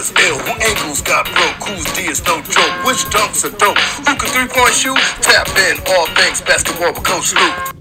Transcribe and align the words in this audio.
crossovers 0.00 0.26
ill? 0.26 0.38
Who 0.38 0.60
ankles 0.60 1.02
got 1.02 1.26
broke? 1.26 1.68
Whose 1.68 1.84
D 1.92 2.02
is 2.02 2.24
no 2.24 2.40
joke? 2.42 2.84
Which 2.84 3.04
dunks 3.06 3.44
are 3.44 3.56
dope? 3.56 3.78
Who 3.78 4.16
can 4.16 4.28
three 4.28 4.48
point 4.48 4.74
shoot? 4.74 4.96
Tap 5.22 5.48
in 5.48 5.78
all 5.88 6.06
things 6.14 6.40
basketball 6.40 6.92
with 6.92 7.04
Coach 7.04 7.34
Luke. 7.34 7.76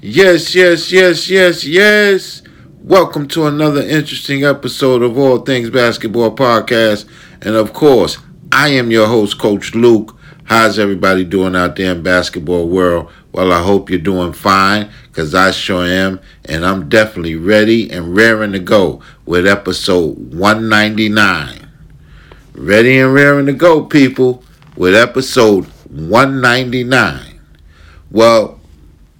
Yes, 0.00 0.54
yes, 0.54 0.92
yes, 0.92 1.28
yes, 1.30 1.64
yes. 1.64 2.42
Welcome 2.82 3.26
to 3.28 3.46
another 3.46 3.82
interesting 3.82 4.44
episode 4.44 5.02
of 5.02 5.16
All 5.16 5.38
Things 5.38 5.70
Basketball 5.70 6.36
Podcast. 6.36 7.06
And 7.40 7.54
of 7.54 7.72
course, 7.72 8.18
I 8.52 8.68
am 8.68 8.90
your 8.90 9.06
host, 9.06 9.38
Coach 9.38 9.74
Luke. 9.74 10.16
How's 10.44 10.78
everybody 10.78 11.24
doing 11.24 11.56
out 11.56 11.76
there 11.76 11.94
in 11.94 12.02
basketball 12.02 12.68
world? 12.68 13.10
Well, 13.32 13.50
I 13.50 13.62
hope 13.62 13.88
you're 13.88 13.98
doing 13.98 14.34
fine, 14.34 14.92
because 15.14 15.32
I 15.32 15.52
sure 15.52 15.84
am. 15.84 16.18
And 16.44 16.66
I'm 16.66 16.88
definitely 16.88 17.36
ready 17.36 17.88
and 17.88 18.16
raring 18.16 18.50
to 18.50 18.58
go 18.58 19.00
with 19.24 19.46
episode 19.46 20.34
199. 20.34 21.68
Ready 22.54 22.98
and 22.98 23.14
raring 23.14 23.46
to 23.46 23.52
go, 23.52 23.84
people, 23.84 24.42
with 24.76 24.96
episode 24.96 25.66
199. 25.88 27.38
Well, 28.10 28.58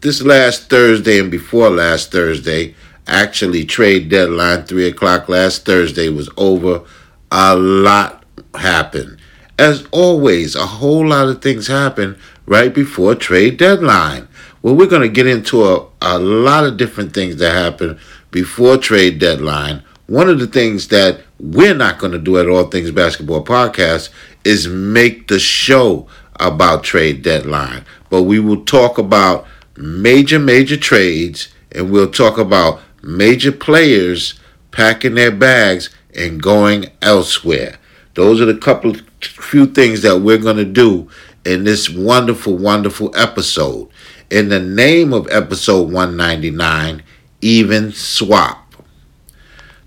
this 0.00 0.20
last 0.20 0.68
Thursday 0.68 1.20
and 1.20 1.30
before 1.30 1.70
last 1.70 2.10
Thursday, 2.10 2.74
actually 3.06 3.64
trade 3.64 4.08
deadline, 4.08 4.64
3 4.64 4.88
o'clock 4.88 5.28
last 5.28 5.64
Thursday 5.64 6.08
was 6.08 6.28
over. 6.36 6.82
A 7.30 7.54
lot 7.54 8.24
happened. 8.56 9.18
As 9.60 9.86
always, 9.92 10.56
a 10.56 10.66
whole 10.66 11.06
lot 11.06 11.28
of 11.28 11.40
things 11.40 11.68
happen 11.68 12.18
right 12.46 12.74
before 12.74 13.14
trade 13.14 13.58
deadline. 13.58 14.26
Well, 14.64 14.76
we're 14.76 14.86
going 14.86 15.02
to 15.02 15.10
get 15.10 15.26
into 15.26 15.62
a, 15.62 15.86
a 16.00 16.18
lot 16.18 16.64
of 16.64 16.78
different 16.78 17.12
things 17.12 17.36
that 17.36 17.52
happen 17.52 17.98
before 18.30 18.78
trade 18.78 19.18
deadline. 19.18 19.82
One 20.06 20.30
of 20.30 20.40
the 20.40 20.46
things 20.46 20.88
that 20.88 21.20
we're 21.38 21.74
not 21.74 21.98
going 21.98 22.12
to 22.12 22.18
do 22.18 22.38
at 22.38 22.48
All 22.48 22.64
Things 22.68 22.90
Basketball 22.90 23.44
Podcast 23.44 24.08
is 24.42 24.66
make 24.66 25.28
the 25.28 25.38
show 25.38 26.08
about 26.40 26.82
trade 26.82 27.20
deadline. 27.20 27.84
But 28.08 28.22
we 28.22 28.40
will 28.40 28.64
talk 28.64 28.96
about 28.96 29.46
major, 29.76 30.38
major 30.38 30.78
trades, 30.78 31.52
and 31.70 31.90
we'll 31.90 32.10
talk 32.10 32.38
about 32.38 32.80
major 33.02 33.52
players 33.52 34.40
packing 34.70 35.14
their 35.14 35.30
bags 35.30 35.90
and 36.16 36.42
going 36.42 36.86
elsewhere. 37.02 37.76
Those 38.14 38.40
are 38.40 38.46
the 38.46 38.56
couple 38.56 38.94
few 39.20 39.66
things 39.66 40.00
that 40.00 40.20
we're 40.20 40.38
going 40.38 40.56
to 40.56 40.64
do 40.64 41.10
in 41.44 41.64
this 41.64 41.90
wonderful, 41.90 42.56
wonderful 42.56 43.14
episode. 43.14 43.90
In 44.30 44.48
the 44.48 44.60
name 44.60 45.12
of 45.12 45.28
episode 45.30 45.92
199, 45.92 47.02
Even 47.42 47.92
Swap. 47.92 48.74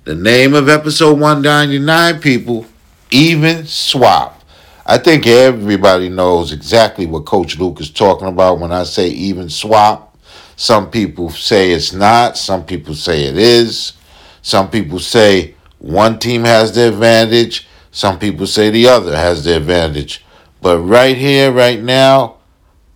The 0.04 0.16
name 0.16 0.54
of 0.54 0.70
episode 0.70 1.20
199, 1.20 2.22
people, 2.22 2.66
Even 3.10 3.66
Swap. 3.66 4.44
I 4.86 5.00
think 5.00 5.28
everybody 5.28 6.08
knows 6.08 6.54
exactly 6.54 7.06
what 7.08 7.26
Coach 7.26 7.58
Luke 7.58 7.82
is 7.82 7.90
talking 7.90 8.28
about 8.28 8.60
when 8.60 8.72
I 8.72 8.84
say 8.84 9.10
even 9.10 9.50
swap. 9.50 10.18
Some 10.56 10.90
people 10.90 11.30
say 11.30 11.72
it's 11.72 11.92
not, 11.92 12.38
some 12.38 12.64
people 12.64 12.94
say 12.94 13.26
it 13.26 13.38
is. 13.38 13.94
Some 14.42 14.70
people 14.70 15.00
say 15.00 15.56
one 15.80 16.20
team 16.20 16.46
has 16.46 16.74
the 16.74 16.88
advantage, 16.88 17.68
some 17.92 18.18
people 18.18 18.48
say 18.48 18.70
the 18.70 18.88
other 18.88 19.14
has 19.14 19.44
the 19.44 19.58
advantage. 19.58 20.24
But 20.62 20.80
right 20.80 21.18
here, 21.18 21.52
right 21.52 21.82
now, 21.82 22.37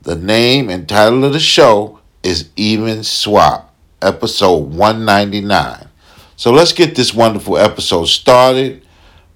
the 0.02 0.16
name 0.16 0.70
and 0.70 0.88
title 0.88 1.24
of 1.24 1.34
the 1.34 1.40
show 1.40 2.00
is 2.24 2.50
Even 2.56 3.04
Swap, 3.04 3.74
episode 4.02 4.74
199. 4.74 5.88
So 6.36 6.52
let's 6.52 6.74
get 6.74 6.96
this 6.96 7.14
wonderful 7.14 7.58
episode 7.58 8.06
started. 8.06 8.86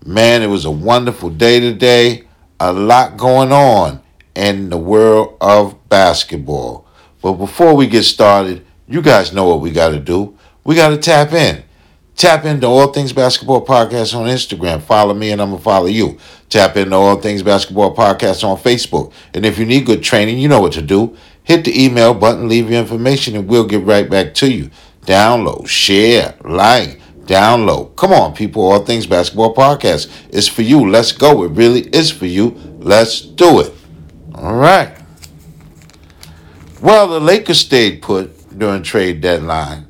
Man, 0.05 0.41
it 0.41 0.47
was 0.47 0.65
a 0.65 0.71
wonderful 0.71 1.29
day 1.29 1.59
today 1.59 2.25
a 2.59 2.71
lot 2.71 3.17
going 3.17 3.51
on 3.51 4.01
in 4.33 4.69
the 4.69 4.77
world 4.77 5.37
of 5.41 5.89
basketball. 5.89 6.87
But 7.21 7.33
before 7.33 7.75
we 7.75 7.87
get 7.87 8.03
started, 8.03 8.65
you 8.87 9.01
guys 9.01 9.33
know 9.33 9.45
what 9.47 9.61
we 9.61 9.71
got 9.71 9.89
to 9.89 9.99
do. 9.99 10.37
We 10.63 10.75
got 10.75 10.89
to 10.89 10.97
tap 10.97 11.33
in. 11.33 11.63
Tap 12.15 12.45
into 12.45 12.65
All 12.65 12.93
Things 12.93 13.11
Basketball 13.11 13.65
Podcast 13.65 14.15
on 14.15 14.27
Instagram. 14.27 14.81
Follow 14.81 15.13
me 15.13 15.31
and 15.31 15.41
I'm 15.41 15.49
going 15.49 15.59
to 15.59 15.63
follow 15.63 15.87
you. 15.87 16.17
Tap 16.49 16.77
into 16.77 16.95
All 16.95 17.19
Things 17.19 17.43
Basketball 17.43 17.93
Podcast 17.93 18.41
on 18.45 18.57
Facebook. 18.57 19.11
And 19.33 19.45
if 19.45 19.59
you 19.59 19.65
need 19.65 19.85
good 19.85 20.01
training, 20.01 20.39
you 20.39 20.47
know 20.47 20.61
what 20.61 20.71
to 20.73 20.81
do. 20.81 21.17
Hit 21.43 21.65
the 21.65 21.83
email 21.83 22.13
button, 22.13 22.47
leave 22.47 22.69
your 22.69 22.79
information, 22.79 23.35
and 23.35 23.49
we'll 23.49 23.67
get 23.67 23.83
right 23.83 24.09
back 24.09 24.33
to 24.35 24.49
you. 24.49 24.71
Download, 25.01 25.67
share, 25.67 26.35
like, 26.45 27.01
download. 27.25 27.97
Come 27.97 28.13
on, 28.13 28.33
people. 28.33 28.63
All 28.63 28.79
Things 28.79 29.05
Basketball 29.05 29.53
Podcast 29.53 30.09
is 30.29 30.47
for 30.47 30.61
you. 30.61 30.89
Let's 30.89 31.11
go. 31.11 31.43
It 31.43 31.51
really 31.51 31.81
is 31.81 32.11
for 32.11 32.27
you. 32.27 32.51
Let's 32.79 33.19
do 33.19 33.59
it. 33.59 33.73
All 34.33 34.55
right. 34.55 34.97
Well, 36.81 37.09
the 37.09 37.19
Lakers 37.19 37.59
stayed 37.59 38.01
put 38.01 38.57
during 38.57 38.83
trade 38.83 39.19
deadline. 39.19 39.84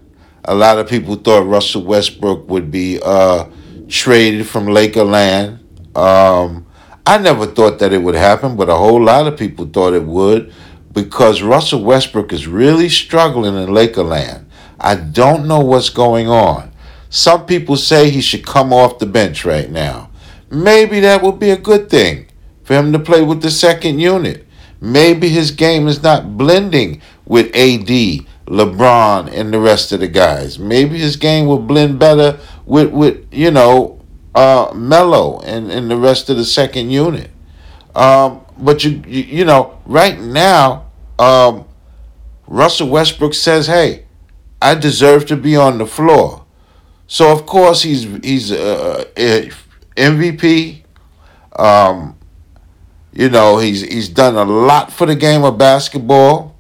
A 0.47 0.53
lot 0.53 0.77
of 0.77 0.87
people 0.87 1.15
thought 1.15 1.47
Russell 1.47 1.83
Westbrook 1.83 2.47
would 2.49 2.69
be 2.69 2.99
uh, 3.03 3.49
traded 3.87 4.47
from 4.47 4.67
Lakerland. 4.67 5.59
Um, 5.97 6.67
I 7.05 7.17
never 7.17 7.47
thought 7.47 7.79
that 7.79 7.91
it 7.91 8.01
would 8.01 8.15
happen, 8.15 8.55
but 8.55 8.69
a 8.69 8.75
whole 8.75 9.03
lot 9.03 9.27
of 9.27 9.37
people 9.37 9.65
thought 9.65 9.93
it 9.93 10.03
would 10.03 10.53
because 10.91 11.41
Russell 11.41 11.83
Westbrook 11.83 12.31
is 12.31 12.47
really 12.47 12.89
struggling 12.89 13.55
in 13.55 13.69
Lakerland. 13.69 14.45
I 14.79 14.95
don't 14.95 15.47
know 15.47 15.59
what's 15.59 15.89
going 15.89 16.29
on. 16.29 16.71
Some 17.09 17.45
people 17.45 17.75
say 17.75 18.09
he 18.09 18.21
should 18.21 18.45
come 18.45 18.71
off 18.71 18.99
the 18.99 19.05
bench 19.05 19.45
right 19.45 19.69
now. 19.69 20.09
Maybe 20.51 20.99
that 20.99 21.21
would 21.21 21.39
be 21.39 21.49
a 21.49 21.57
good 21.57 21.89
thing 21.89 22.27
for 22.63 22.75
him 22.75 22.91
to 22.93 22.99
play 22.99 23.23
with 23.23 23.41
the 23.41 23.51
second 23.51 23.99
unit. 23.99 24.45
Maybe 24.81 25.29
his 25.29 25.51
game 25.51 25.87
is 25.87 26.03
not 26.03 26.37
blending 26.37 27.01
with 27.25 27.55
AD, 27.55 28.25
LeBron, 28.47 29.31
and 29.31 29.53
the 29.53 29.59
rest 29.59 29.91
of 29.91 29.99
the 29.99 30.07
guys. 30.07 30.59
Maybe 30.59 30.99
his 30.99 31.15
game 31.15 31.47
will 31.47 31.59
blend 31.59 31.99
better 31.99 32.39
with, 32.65 32.91
with 32.91 33.27
you 33.33 33.51
know, 33.51 34.01
uh, 34.35 34.71
Melo 34.75 35.39
and, 35.41 35.71
and 35.71 35.89
the 35.89 35.97
rest 35.97 36.29
of 36.29 36.37
the 36.37 36.45
second 36.45 36.91
unit. 36.91 37.31
Um, 37.95 38.41
but 38.57 38.83
you, 38.83 39.01
you, 39.07 39.23
you 39.23 39.45
know, 39.45 39.79
right 39.85 40.19
now, 40.19 40.91
um, 41.17 41.65
Russell 42.47 42.89
Westbrook 42.89 43.33
says, 43.33 43.67
"Hey, 43.67 44.05
I 44.61 44.75
deserve 44.75 45.25
to 45.27 45.37
be 45.37 45.55
on 45.55 45.77
the 45.77 45.85
floor." 45.85 46.45
So 47.07 47.31
of 47.31 47.45
course 47.45 47.83
he's 47.83 48.03
he's 48.23 48.51
uh, 48.51 49.05
uh 49.15 49.49
MVP. 49.95 50.83
Um, 51.57 52.17
you 53.13 53.29
know 53.29 53.57
he's 53.57 53.81
he's 53.81 54.09
done 54.09 54.35
a 54.35 54.43
lot 54.43 54.91
for 54.91 55.07
the 55.07 55.15
game 55.15 55.43
of 55.43 55.57
basketball. 55.57 56.54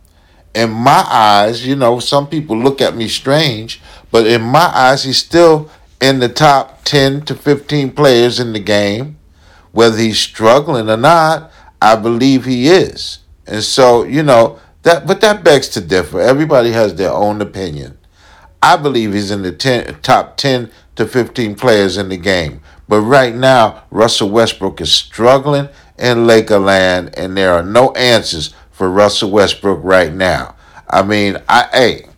In 0.55 0.71
my 0.71 1.05
eyes, 1.09 1.67
you 1.67 1.75
know 1.75 1.99
some 1.99 2.27
people 2.27 2.57
look 2.57 2.81
at 2.81 2.95
me 2.95 3.09
strange, 3.09 3.81
but 4.09 4.25
in 4.25 4.41
my 4.41 4.71
eyes 4.73 5.03
he's 5.03 5.17
still 5.17 5.69
in 6.01 6.19
the 6.19 6.29
top 6.29 6.83
ten 6.85 7.21
to 7.25 7.35
fifteen 7.35 7.91
players 7.91 8.39
in 8.39 8.53
the 8.53 8.59
game. 8.59 9.17
Whether 9.73 9.97
he's 9.97 10.19
struggling 10.19 10.89
or 10.89 10.97
not, 10.97 11.51
I 11.81 11.97
believe 11.97 12.45
he 12.45 12.69
is. 12.69 13.19
And 13.45 13.61
so 13.61 14.03
you 14.03 14.23
know 14.23 14.59
that, 14.83 15.05
but 15.05 15.19
that 15.21 15.43
begs 15.43 15.67
to 15.69 15.81
differ. 15.81 16.21
Everybody 16.21 16.71
has 16.71 16.95
their 16.95 17.11
own 17.11 17.41
opinion. 17.41 17.97
I 18.61 18.77
believe 18.77 19.13
he's 19.13 19.31
in 19.31 19.41
the 19.41 19.51
ten, 19.51 19.99
top 20.01 20.37
10 20.37 20.71
to 20.95 21.05
15 21.05 21.55
players 21.55 21.97
in 21.97 22.09
the 22.09 22.17
game. 22.17 22.61
But 22.87 23.01
right 23.01 23.35
now, 23.35 23.83
Russell 23.91 24.29
Westbrook 24.29 24.79
is 24.79 24.91
struggling 24.91 25.69
in 25.97 26.25
Lakerland, 26.25 27.13
and 27.17 27.35
there 27.35 27.53
are 27.53 27.63
no 27.63 27.91
answers 27.93 28.53
for 28.75 28.89
Russell 28.89 29.31
Westbrook 29.31 29.79
right 29.83 30.13
now. 30.13 30.55
I 30.89 31.01
mean, 31.01 31.37
I 31.47 31.69
hey, 31.71 32.09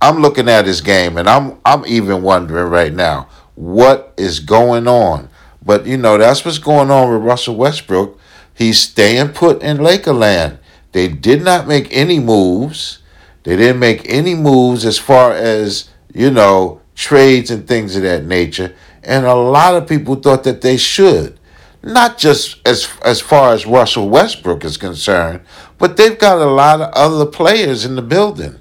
I'm 0.00 0.20
looking 0.20 0.48
at 0.48 0.66
his 0.66 0.80
game, 0.80 1.16
and 1.16 1.28
I'm 1.28 1.58
I'm 1.64 1.86
even 1.86 2.22
wondering 2.22 2.70
right 2.70 2.92
now 2.92 3.28
what 3.54 4.12
is 4.16 4.40
going 4.40 4.88
on. 4.88 5.28
But 5.64 5.86
you 5.86 5.96
know, 5.96 6.18
that's 6.18 6.44
what's 6.44 6.58
going 6.58 6.90
on 6.90 7.12
with 7.12 7.22
Russell 7.22 7.56
Westbrook. 7.56 8.18
He's 8.52 8.80
staying 8.80 9.28
put 9.28 9.62
in 9.62 9.78
Lakerland. 9.78 10.58
They 10.90 11.06
did 11.06 11.42
not 11.42 11.68
make 11.68 11.86
any 11.92 12.18
moves. 12.18 12.98
They 13.44 13.56
didn't 13.56 13.78
make 13.78 14.02
any 14.08 14.34
moves 14.34 14.84
as 14.84 14.98
far 14.98 15.32
as, 15.32 15.88
you 16.12 16.30
know, 16.30 16.80
trades 16.96 17.52
and 17.52 17.68
things 17.68 17.94
of 17.94 18.02
that 18.02 18.24
nature. 18.24 18.74
And 19.04 19.26
a 19.26 19.34
lot 19.34 19.76
of 19.76 19.88
people 19.88 20.16
thought 20.16 20.42
that 20.44 20.60
they 20.60 20.76
should. 20.76 21.38
Not 21.82 22.18
just 22.18 22.58
as 22.66 22.88
as 23.04 23.20
far 23.20 23.52
as 23.52 23.64
Russell 23.64 24.08
Westbrook 24.08 24.64
is 24.64 24.76
concerned, 24.76 25.40
but 25.78 25.96
they've 25.96 26.18
got 26.18 26.38
a 26.38 26.50
lot 26.50 26.80
of 26.80 26.92
other 26.92 27.26
players 27.26 27.84
in 27.84 27.94
the 27.96 28.02
building. 28.02 28.58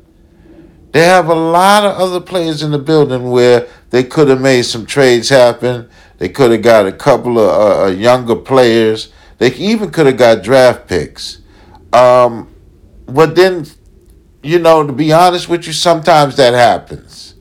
They 0.91 1.03
have 1.03 1.27
a 1.27 1.35
lot 1.35 1.83
of 1.83 1.97
other 1.97 2.21
players 2.21 2.63
in 2.63 2.71
the 2.71 2.79
building 2.79 3.29
where 3.29 3.67
they 3.89 4.03
could 4.03 4.29
have 4.29 4.41
made 4.41 4.63
some 4.63 4.85
trades 4.85 5.29
happen. 5.29 5.89
They 6.17 6.29
could 6.29 6.51
have 6.51 6.61
got 6.61 6.87
a 6.87 6.91
couple 6.91 7.37
of 7.39 7.49
uh, 7.49 7.83
uh 7.83 7.87
younger 7.89 8.35
players. 8.35 9.11
They 9.37 9.53
even 9.55 9.91
could 9.91 10.05
have 10.05 10.17
got 10.17 10.43
draft 10.43 10.87
picks. 10.87 11.39
Um, 11.93 12.53
but 13.05 13.35
then, 13.35 13.65
you 14.41 14.59
know, 14.59 14.85
to 14.85 14.93
be 14.93 15.13
honest 15.13 15.49
with 15.49 15.67
you, 15.67 15.73
sometimes 15.73 16.35
that 16.37 16.53
happens. 16.53 17.35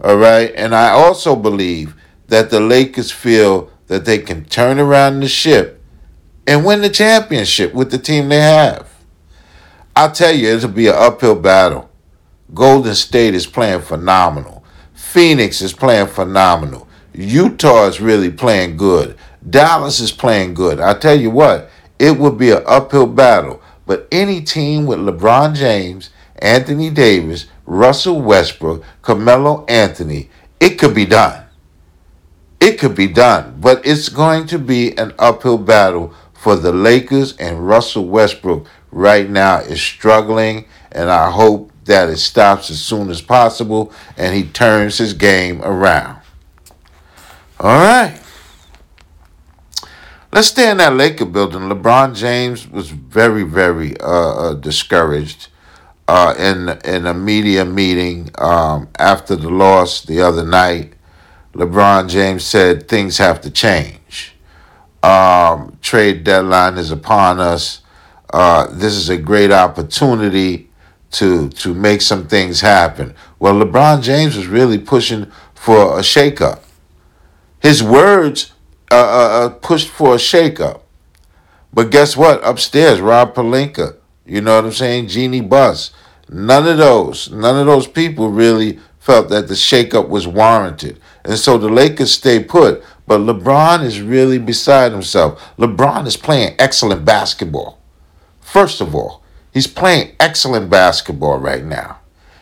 All 0.00 0.16
right. 0.16 0.52
And 0.56 0.74
I 0.74 0.90
also 0.90 1.36
believe 1.36 1.94
that 2.28 2.50
the 2.50 2.60
Lakers 2.60 3.10
feel 3.10 3.70
that 3.86 4.04
they 4.04 4.18
can 4.18 4.44
turn 4.44 4.78
around 4.78 5.20
the 5.20 5.28
ship 5.28 5.82
and 6.46 6.64
win 6.64 6.80
the 6.80 6.90
championship 6.90 7.72
with 7.72 7.90
the 7.90 7.98
team 7.98 8.28
they 8.28 8.40
have. 8.40 8.95
I'll 9.96 10.12
tell 10.12 10.34
you, 10.34 10.48
it'll 10.48 10.68
be 10.68 10.88
an 10.88 10.94
uphill 10.94 11.36
battle. 11.36 11.88
Golden 12.52 12.94
State 12.94 13.34
is 13.34 13.46
playing 13.46 13.80
phenomenal. 13.80 14.62
Phoenix 14.92 15.62
is 15.62 15.72
playing 15.72 16.08
phenomenal. 16.08 16.86
Utah 17.14 17.86
is 17.86 17.98
really 17.98 18.30
playing 18.30 18.76
good. 18.76 19.16
Dallas 19.48 19.98
is 20.00 20.12
playing 20.12 20.52
good. 20.52 20.80
I 20.80 20.92
tell 20.92 21.18
you 21.18 21.30
what, 21.30 21.70
it 21.98 22.18
would 22.18 22.36
be 22.36 22.50
an 22.50 22.62
uphill 22.66 23.06
battle. 23.06 23.62
But 23.86 24.06
any 24.12 24.42
team 24.42 24.84
with 24.84 24.98
LeBron 24.98 25.54
James, 25.54 26.10
Anthony 26.40 26.90
Davis, 26.90 27.46
Russell 27.64 28.20
Westbrook, 28.20 28.84
Carmelo 29.00 29.64
Anthony, 29.64 30.28
it 30.60 30.78
could 30.78 30.94
be 30.94 31.06
done. 31.06 31.46
It 32.60 32.78
could 32.78 32.94
be 32.94 33.08
done. 33.08 33.56
But 33.60 33.86
it's 33.86 34.10
going 34.10 34.46
to 34.48 34.58
be 34.58 34.94
an 34.98 35.14
uphill 35.18 35.56
battle 35.56 36.12
for 36.34 36.54
the 36.54 36.72
Lakers 36.72 37.36
and 37.38 37.66
Russell 37.66 38.06
Westbrook 38.06 38.66
right 38.90 39.28
now 39.28 39.58
is 39.58 39.80
struggling. 39.80 40.66
And 40.92 41.10
I 41.10 41.30
hope 41.30 41.72
that 41.84 42.08
it 42.08 42.18
stops 42.18 42.70
as 42.70 42.80
soon 42.80 43.10
as 43.10 43.20
possible 43.22 43.92
and 44.16 44.34
he 44.34 44.44
turns 44.44 44.98
his 44.98 45.12
game 45.14 45.62
around. 45.62 46.20
All 47.58 47.78
right. 47.78 48.20
Let's 50.32 50.48
stay 50.48 50.70
in 50.70 50.76
that 50.78 50.94
Laker 50.94 51.24
building. 51.24 51.62
LeBron 51.62 52.14
James 52.14 52.68
was 52.68 52.90
very, 52.90 53.42
very 53.42 53.98
uh, 54.00 54.50
uh, 54.50 54.54
discouraged 54.54 55.48
uh, 56.08 56.34
in 56.38 56.68
in 56.84 57.06
a 57.06 57.14
media 57.14 57.64
meeting 57.64 58.30
um, 58.36 58.88
after 58.98 59.36
the 59.36 59.48
loss 59.48 60.02
the 60.02 60.20
other 60.20 60.44
night. 60.44 60.92
LeBron 61.54 62.08
James 62.08 62.44
said 62.44 62.88
things 62.88 63.18
have 63.18 63.40
to 63.40 63.50
change. 63.50 64.34
Um, 65.02 65.78
trade 65.80 66.24
deadline 66.24 66.76
is 66.76 66.90
upon 66.90 67.40
us. 67.40 67.80
Uh, 68.30 68.66
this 68.72 68.94
is 68.94 69.08
a 69.08 69.16
great 69.16 69.52
opportunity 69.52 70.68
to 71.12 71.48
to 71.50 71.72
make 71.74 72.02
some 72.02 72.26
things 72.26 72.60
happen. 72.60 73.14
Well, 73.38 73.54
LeBron 73.54 74.02
James 74.02 74.36
was 74.36 74.46
really 74.46 74.78
pushing 74.78 75.30
for 75.54 75.98
a 75.98 76.02
shakeup. 76.02 76.60
His 77.60 77.82
words 77.82 78.52
uh, 78.90 78.94
uh, 78.94 78.98
uh, 78.98 79.48
pushed 79.50 79.88
for 79.88 80.14
a 80.14 80.18
shakeup. 80.18 80.80
But 81.72 81.90
guess 81.90 82.16
what? 82.16 82.40
Upstairs, 82.44 83.00
Rob 83.00 83.34
Pelinka, 83.34 83.96
you 84.24 84.40
know 84.40 84.56
what 84.56 84.64
I'm 84.64 84.72
saying? 84.72 85.08
Jeanie 85.08 85.40
Buss. 85.40 85.90
None 86.28 86.66
of 86.66 86.78
those, 86.78 87.30
none 87.30 87.58
of 87.58 87.66
those 87.66 87.86
people 87.86 88.30
really 88.30 88.78
felt 88.98 89.28
that 89.28 89.48
the 89.48 89.54
shakeup 89.54 90.08
was 90.08 90.26
warranted. 90.26 90.98
And 91.24 91.38
so 91.38 91.58
the 91.58 91.68
Lakers 91.68 92.12
stay 92.12 92.42
put. 92.42 92.82
But 93.06 93.20
LeBron 93.20 93.84
is 93.84 94.00
really 94.00 94.38
beside 94.38 94.92
himself. 94.92 95.40
LeBron 95.58 96.06
is 96.06 96.16
playing 96.16 96.56
excellent 96.58 97.04
basketball. 97.04 97.78
First 98.56 98.80
of 98.80 98.94
all, 98.94 99.22
he's 99.52 99.66
playing 99.66 100.16
excellent 100.18 100.70
basketball 100.70 101.36
right 101.36 101.62
now. 101.62 101.98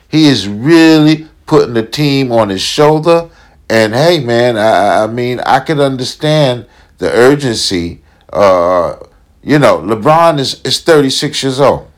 He 0.08 0.28
is 0.28 0.46
really 0.46 1.26
putting 1.44 1.74
the 1.74 1.84
team 1.84 2.30
on 2.30 2.50
his 2.50 2.62
shoulder 2.62 3.30
and 3.68 3.92
hey, 3.92 4.20
man, 4.20 4.56
I, 4.56 5.02
I 5.02 5.06
mean, 5.08 5.40
I 5.40 5.58
could 5.58 5.80
understand 5.80 6.66
the 6.98 7.10
urgency. 7.10 8.00
Uh, 8.32 8.94
you 9.42 9.58
know, 9.58 9.78
LeBron 9.78 10.38
is, 10.38 10.62
is 10.62 10.80
36 10.82 11.42
years 11.42 11.58
old. 11.58 11.90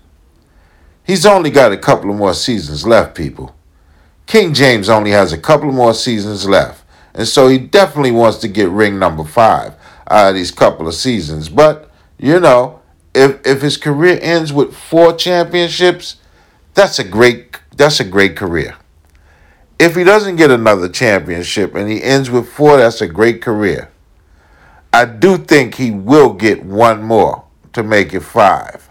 He's 1.04 1.26
only 1.26 1.50
got 1.50 1.72
a 1.72 1.76
couple 1.76 2.08
of 2.08 2.16
more 2.16 2.32
seasons 2.32 2.86
left, 2.86 3.14
people. 3.14 3.54
King 4.24 4.54
James 4.54 4.88
only 4.88 5.10
has 5.10 5.34
a 5.34 5.38
couple 5.38 5.70
more 5.72 5.92
seasons 5.92 6.48
left. 6.48 6.82
And 7.12 7.28
so 7.28 7.48
he 7.48 7.58
definitely 7.58 8.12
wants 8.12 8.38
to 8.38 8.48
get 8.48 8.70
ring 8.70 8.98
number 8.98 9.24
five 9.24 9.74
out 10.08 10.30
of 10.30 10.34
these 10.34 10.52
couple 10.52 10.88
of 10.88 10.94
seasons. 10.94 11.50
But, 11.50 11.90
you 12.18 12.40
know, 12.40 12.80
if 13.16 13.44
if 13.46 13.62
his 13.62 13.76
career 13.76 14.18
ends 14.22 14.52
with 14.52 14.76
four 14.76 15.12
championships, 15.12 16.16
that's 16.74 16.98
a 16.98 17.04
great 17.04 17.58
that's 17.76 18.00
a 18.00 18.04
great 18.04 18.36
career 18.36 18.76
if 19.78 19.94
he 19.94 20.04
doesn't 20.04 20.36
get 20.36 20.50
another 20.50 20.88
championship 20.88 21.74
and 21.74 21.90
he 21.90 22.02
ends 22.02 22.30
with 22.30 22.48
four, 22.48 22.78
that's 22.78 23.00
a 23.00 23.06
great 23.06 23.42
career. 23.42 23.90
I 24.92 25.04
do 25.04 25.36
think 25.36 25.74
he 25.74 25.90
will 25.90 26.32
get 26.32 26.64
one 26.64 27.02
more 27.02 27.44
to 27.74 27.82
make 27.82 28.14
it 28.14 28.20
five. 28.20 28.88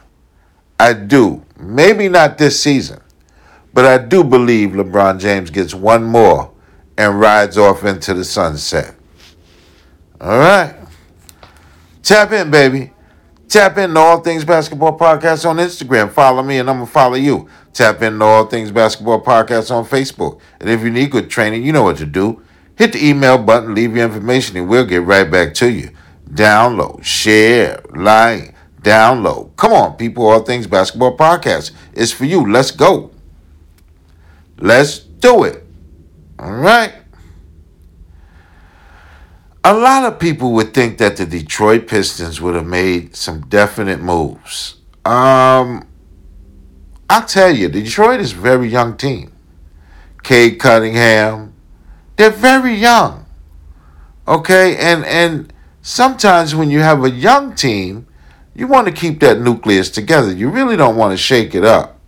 I 0.79 0.93
do. 0.93 1.43
Maybe 1.57 2.09
not 2.09 2.37
this 2.37 2.61
season, 2.61 3.01
but 3.73 3.85
I 3.85 3.97
do 3.97 4.23
believe 4.23 4.71
LeBron 4.71 5.19
James 5.19 5.49
gets 5.49 5.73
one 5.73 6.03
more 6.03 6.51
and 6.97 7.19
rides 7.19 7.57
off 7.57 7.83
into 7.83 8.13
the 8.13 8.23
sunset. 8.23 8.93
All 10.21 10.37
right. 10.37 10.75
Tap 12.03 12.31
in, 12.31 12.51
baby. 12.51 12.91
Tap 13.47 13.77
in 13.77 13.93
to 13.93 13.99
All 13.99 14.21
Things 14.21 14.43
Basketball 14.43 14.97
Podcast 14.97 15.47
on 15.47 15.57
Instagram. 15.57 16.11
Follow 16.11 16.41
me 16.41 16.57
and 16.57 16.69
I'm 16.69 16.77
going 16.77 16.87
to 16.87 16.91
follow 16.91 17.15
you. 17.15 17.47
Tap 17.73 18.01
in 18.01 18.19
to 18.19 18.25
All 18.25 18.45
Things 18.45 18.71
Basketball 18.71 19.23
Podcast 19.23 19.69
on 19.71 19.85
Facebook. 19.85 20.39
And 20.59 20.69
if 20.69 20.81
you 20.81 20.89
need 20.89 21.11
good 21.11 21.29
training, 21.29 21.63
you 21.63 21.71
know 21.71 21.83
what 21.83 21.97
to 21.97 22.05
do. 22.05 22.41
Hit 22.75 22.93
the 22.93 23.05
email 23.05 23.37
button, 23.37 23.73
leave 23.73 23.95
your 23.95 24.05
information, 24.05 24.57
and 24.57 24.67
we'll 24.67 24.85
get 24.85 25.03
right 25.03 25.29
back 25.29 25.53
to 25.55 25.71
you. 25.71 25.91
Download, 26.29 27.03
share, 27.03 27.81
like, 27.93 28.53
download. 28.81 29.55
Come 29.55 29.71
on, 29.71 29.95
people. 29.95 30.27
All 30.27 30.41
Things 30.41 30.67
Basketball 30.67 31.15
Podcast 31.15 31.71
is 31.93 32.11
for 32.11 32.25
you. 32.25 32.51
Let's 32.51 32.71
go. 32.71 33.11
Let's 34.57 34.99
do 34.99 35.43
it. 35.43 35.63
All 36.39 36.51
right. 36.51 36.93
A 39.67 39.73
lot 39.73 40.03
of 40.03 40.19
people 40.19 40.51
would 40.51 40.75
think 40.75 40.99
that 40.99 41.17
the 41.17 41.25
Detroit 41.25 41.87
Pistons 41.87 42.39
would 42.39 42.53
have 42.53 42.67
made 42.67 43.15
some 43.15 43.47
definite 43.47 43.99
moves. 43.99 44.75
Um, 45.03 45.87
I'll 47.09 47.25
tell 47.25 47.49
you, 47.49 47.67
Detroit 47.69 48.19
is 48.19 48.33
a 48.33 48.35
very 48.35 48.67
young 48.67 48.95
team. 48.95 49.33
Cade 50.21 50.59
Cunningham, 50.59 51.55
they're 52.15 52.29
very 52.29 52.75
young. 52.75 53.25
Okay, 54.27 54.77
and 54.77 55.03
and 55.03 55.51
sometimes 55.81 56.53
when 56.53 56.69
you 56.69 56.81
have 56.81 57.03
a 57.03 57.09
young 57.09 57.55
team, 57.55 58.05
you 58.53 58.67
want 58.67 58.85
to 58.85 58.93
keep 58.93 59.19
that 59.21 59.41
nucleus 59.41 59.89
together. 59.89 60.31
You 60.31 60.49
really 60.49 60.77
don't 60.77 60.95
want 60.95 61.13
to 61.13 61.17
shake 61.17 61.55
it 61.55 61.65
up. 61.65 61.99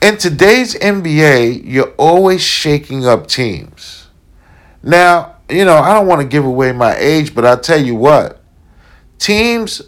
In 0.00 0.16
today's 0.18 0.76
NBA, 0.76 1.62
you're 1.64 1.94
always 1.98 2.42
shaking 2.42 3.08
up 3.08 3.26
teams. 3.26 4.06
Now, 4.84 5.37
you 5.50 5.64
know, 5.64 5.76
I 5.76 5.94
don't 5.94 6.06
want 6.06 6.20
to 6.20 6.26
give 6.26 6.44
away 6.44 6.72
my 6.72 6.96
age, 6.96 7.34
but 7.34 7.44
I'll 7.44 7.60
tell 7.60 7.80
you 7.82 7.94
what. 7.94 8.42
Teams 9.18 9.80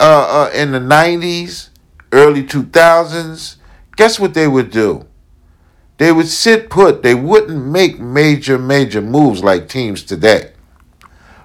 uh, 0.00 0.48
uh, 0.48 0.50
in 0.54 0.72
the 0.72 0.78
90s, 0.78 1.70
early 2.12 2.42
2000s, 2.42 3.56
guess 3.96 4.20
what 4.20 4.34
they 4.34 4.46
would 4.46 4.70
do? 4.70 5.06
They 5.98 6.12
would 6.12 6.28
sit 6.28 6.70
put. 6.70 7.02
They 7.02 7.14
wouldn't 7.14 7.66
make 7.66 7.98
major, 7.98 8.56
major 8.56 9.02
moves 9.02 9.42
like 9.42 9.68
teams 9.68 10.04
today. 10.04 10.52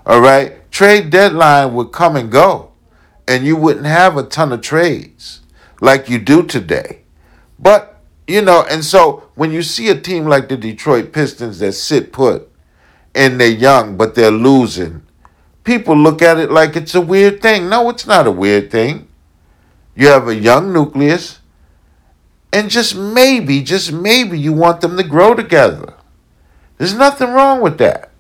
All 0.05 0.21
right? 0.21 0.71
Trade 0.71 1.09
deadline 1.09 1.73
would 1.73 1.91
come 1.91 2.15
and 2.15 2.31
go, 2.31 2.71
and 3.27 3.45
you 3.45 3.55
wouldn't 3.55 3.85
have 3.85 4.15
a 4.15 4.23
ton 4.23 4.53
of 4.53 4.61
trades 4.61 5.41
like 5.81 6.07
you 6.07 6.19
do 6.19 6.43
today. 6.43 7.01
But, 7.57 7.99
you 8.27 8.41
know, 8.41 8.63
and 8.69 8.85
so 8.85 9.29
when 9.35 9.51
you 9.51 9.63
see 9.63 9.89
a 9.89 9.99
team 9.99 10.25
like 10.25 10.49
the 10.49 10.57
Detroit 10.57 11.11
Pistons 11.11 11.59
that 11.59 11.73
sit 11.73 12.13
put, 12.13 12.52
and 13.15 13.39
they're 13.39 13.49
young, 13.49 13.97
but 13.97 14.15
they're 14.15 14.31
losing, 14.31 15.03
people 15.63 15.95
look 15.95 16.21
at 16.21 16.37
it 16.37 16.51
like 16.51 16.75
it's 16.75 16.95
a 16.95 17.01
weird 17.01 17.41
thing. 17.41 17.69
No, 17.69 17.89
it's 17.89 18.07
not 18.07 18.27
a 18.27 18.31
weird 18.31 18.71
thing. 18.71 19.07
You 19.95 20.07
have 20.07 20.27
a 20.27 20.35
young 20.35 20.73
nucleus, 20.73 21.39
and 22.51 22.69
just 22.69 22.95
maybe, 22.95 23.61
just 23.61 23.91
maybe, 23.91 24.39
you 24.39 24.53
want 24.53 24.81
them 24.81 24.97
to 24.97 25.03
grow 25.03 25.33
together. 25.33 25.93
There's 26.77 26.95
nothing 26.95 27.29
wrong 27.29 27.61
with 27.61 27.77
that. 27.77 28.11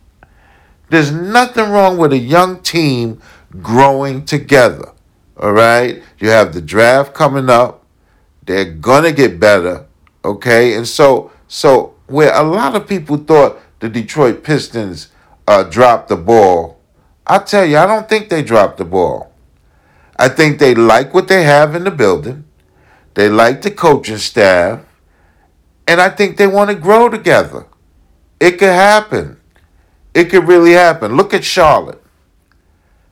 There's 0.89 1.11
nothing 1.11 1.69
wrong 1.71 1.97
with 1.97 2.13
a 2.13 2.17
young 2.17 2.61
team 2.61 3.21
growing 3.61 4.25
together. 4.25 4.91
All 5.37 5.51
right? 5.51 6.03
You 6.19 6.29
have 6.29 6.53
the 6.53 6.61
draft 6.61 7.13
coming 7.13 7.49
up. 7.49 7.83
They're 8.45 8.65
going 8.65 9.03
to 9.03 9.11
get 9.11 9.39
better. 9.39 9.85
Okay? 10.23 10.75
And 10.75 10.87
so, 10.87 11.31
so 11.47 11.95
where 12.07 12.33
a 12.33 12.43
lot 12.43 12.75
of 12.75 12.87
people 12.87 13.17
thought 13.17 13.59
the 13.83 13.89
Detroit 13.89 14.45
Pistons 14.45 15.09
uh, 15.45 15.63
dropped 15.63 16.07
the 16.07 16.15
ball. 16.15 16.79
I 17.27 17.39
tell 17.39 17.65
you, 17.65 17.75
I 17.75 17.85
don't 17.85 18.07
think 18.07 18.29
they 18.29 18.41
dropped 18.41 18.77
the 18.77 18.85
ball. 18.85 19.33
I 20.17 20.29
think 20.29 20.57
they 20.57 20.73
like 20.73 21.13
what 21.13 21.27
they 21.27 21.43
have 21.43 21.75
in 21.75 21.83
the 21.83 21.91
building. 21.91 22.45
They 23.15 23.27
like 23.27 23.61
the 23.61 23.71
coaching 23.71 24.19
staff. 24.19 24.85
And 25.85 25.99
I 25.99 26.07
think 26.07 26.37
they 26.37 26.47
want 26.47 26.69
to 26.69 26.77
grow 26.77 27.09
together. 27.09 27.65
It 28.39 28.51
could 28.51 28.69
happen. 28.69 29.41
It 30.13 30.29
could 30.29 30.47
really 30.47 30.71
happen. 30.71 31.17
Look 31.17 31.33
at 31.33 31.43
Charlotte. 31.43 32.01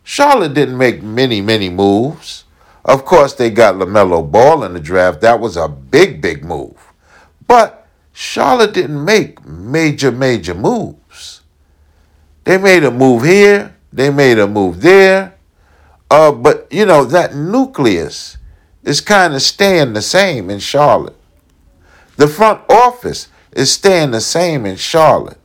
Charlotte 0.03 0.53
didn't 0.53 0.77
make 0.77 1.03
many, 1.03 1.41
many 1.41 1.67
moves. 1.67 2.45
Of 2.85 3.03
course, 3.03 3.33
they 3.33 3.49
got 3.49 3.75
LaMelo 3.75 4.31
Ball 4.31 4.63
in 4.63 4.73
the 4.73 4.79
draft. 4.79 5.19
That 5.19 5.41
was 5.41 5.57
a 5.57 5.67
big, 5.67 6.21
big 6.21 6.45
move. 6.45 6.93
But 7.45 7.80
Charlotte 8.13 8.73
didn't 8.73 9.03
make 9.03 9.45
major, 9.45 10.11
major 10.11 10.53
moves. 10.53 11.41
They 12.43 12.57
made 12.57 12.83
a 12.83 12.91
move 12.91 13.23
here, 13.23 13.75
they 13.93 14.09
made 14.09 14.39
a 14.39 14.47
move 14.47 14.81
there. 14.81 15.35
Uh, 16.09 16.31
but, 16.31 16.67
you 16.71 16.85
know, 16.85 17.05
that 17.05 17.35
nucleus 17.35 18.37
is 18.83 18.99
kind 18.99 19.33
of 19.33 19.41
staying 19.41 19.93
the 19.93 20.01
same 20.01 20.49
in 20.49 20.59
Charlotte. 20.59 21.15
The 22.17 22.27
front 22.27 22.61
office 22.69 23.29
is 23.53 23.71
staying 23.71 24.11
the 24.11 24.21
same 24.21 24.65
in 24.65 24.75
Charlotte. 24.75 25.39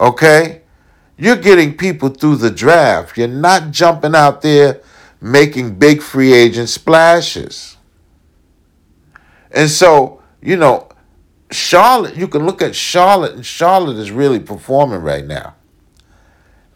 Okay? 0.00 0.62
You're 1.16 1.36
getting 1.36 1.76
people 1.76 2.08
through 2.08 2.36
the 2.36 2.50
draft. 2.50 3.16
You're 3.16 3.28
not 3.28 3.70
jumping 3.70 4.14
out 4.14 4.42
there 4.42 4.80
making 5.20 5.76
big 5.76 6.02
free 6.02 6.32
agent 6.32 6.68
splashes. 6.68 7.76
And 9.50 9.70
so, 9.70 10.22
you 10.42 10.56
know, 10.56 10.88
Charlotte, 11.54 12.16
you 12.16 12.28
can 12.28 12.44
look 12.44 12.62
at 12.62 12.74
Charlotte, 12.74 13.34
and 13.34 13.44
Charlotte 13.44 13.96
is 13.96 14.10
really 14.10 14.40
performing 14.40 15.00
right 15.00 15.24
now. 15.24 15.54